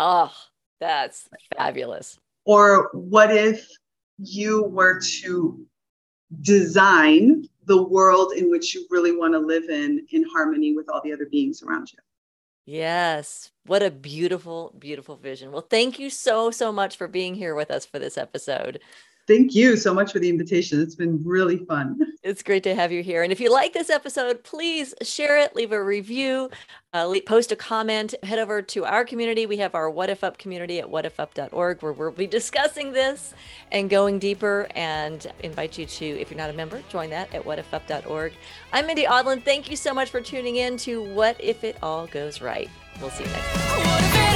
Oh, 0.00 0.32
that's 0.80 1.28
fabulous. 1.56 2.18
Or 2.44 2.90
what 2.92 3.30
if 3.34 3.68
you 4.18 4.64
were 4.64 5.00
to 5.20 5.64
design 6.40 7.48
the 7.66 7.82
world 7.82 8.32
in 8.32 8.50
which 8.50 8.74
you 8.74 8.86
really 8.90 9.16
want 9.16 9.34
to 9.34 9.38
live 9.38 9.68
in 9.68 10.06
in 10.10 10.24
harmony 10.24 10.74
with 10.74 10.88
all 10.88 11.00
the 11.02 11.12
other 11.12 11.26
beings 11.26 11.62
around 11.62 11.92
you. 11.92 11.98
Yes. 12.64 13.50
What 13.66 13.82
a 13.82 13.90
beautiful 13.90 14.74
beautiful 14.78 15.16
vision. 15.16 15.52
Well 15.52 15.66
thank 15.68 15.98
you 15.98 16.10
so 16.10 16.50
so 16.50 16.72
much 16.72 16.96
for 16.96 17.08
being 17.08 17.34
here 17.34 17.54
with 17.54 17.70
us 17.70 17.86
for 17.86 17.98
this 17.98 18.18
episode 18.18 18.80
Thank 19.28 19.54
you 19.54 19.76
so 19.76 19.94
much 19.94 20.12
for 20.12 20.18
the 20.18 20.28
invitation. 20.28 20.80
It's 20.80 20.96
been 20.96 21.22
really 21.24 21.58
fun. 21.58 21.98
It's 22.24 22.42
great 22.42 22.62
to 22.64 22.74
have 22.76 22.92
you 22.92 23.02
here. 23.02 23.24
And 23.24 23.32
if 23.32 23.40
you 23.40 23.52
like 23.52 23.72
this 23.72 23.90
episode, 23.90 24.44
please 24.44 24.94
share 25.02 25.38
it, 25.38 25.56
leave 25.56 25.72
a 25.72 25.82
review, 25.82 26.50
uh, 26.92 27.12
post 27.26 27.50
a 27.50 27.56
comment, 27.56 28.14
head 28.22 28.38
over 28.38 28.62
to 28.62 28.84
our 28.84 29.04
community. 29.04 29.44
We 29.44 29.56
have 29.56 29.74
our 29.74 29.90
What 29.90 30.08
If 30.08 30.22
Up 30.22 30.38
community 30.38 30.78
at 30.78 30.86
whatifup.org 30.86 31.82
where 31.82 31.92
we'll 31.92 32.12
be 32.12 32.28
discussing 32.28 32.92
this 32.92 33.34
and 33.72 33.90
going 33.90 34.20
deeper 34.20 34.68
and 34.76 35.26
invite 35.42 35.78
you 35.78 35.86
to, 35.86 36.04
if 36.04 36.30
you're 36.30 36.38
not 36.38 36.50
a 36.50 36.52
member, 36.52 36.80
join 36.88 37.10
that 37.10 37.34
at 37.34 37.42
whatifup.org. 37.42 38.32
I'm 38.72 38.86
Mindy 38.86 39.06
Audlin. 39.06 39.40
Thank 39.40 39.68
you 39.68 39.76
so 39.76 39.92
much 39.92 40.10
for 40.10 40.20
tuning 40.20 40.56
in 40.56 40.76
to 40.78 41.02
What 41.14 41.36
If 41.40 41.64
It 41.64 41.76
All 41.82 42.06
Goes 42.06 42.40
Right. 42.40 42.70
We'll 43.00 43.10
see 43.10 43.24
you 43.24 43.30
next 43.30 43.52
time. 43.52 44.31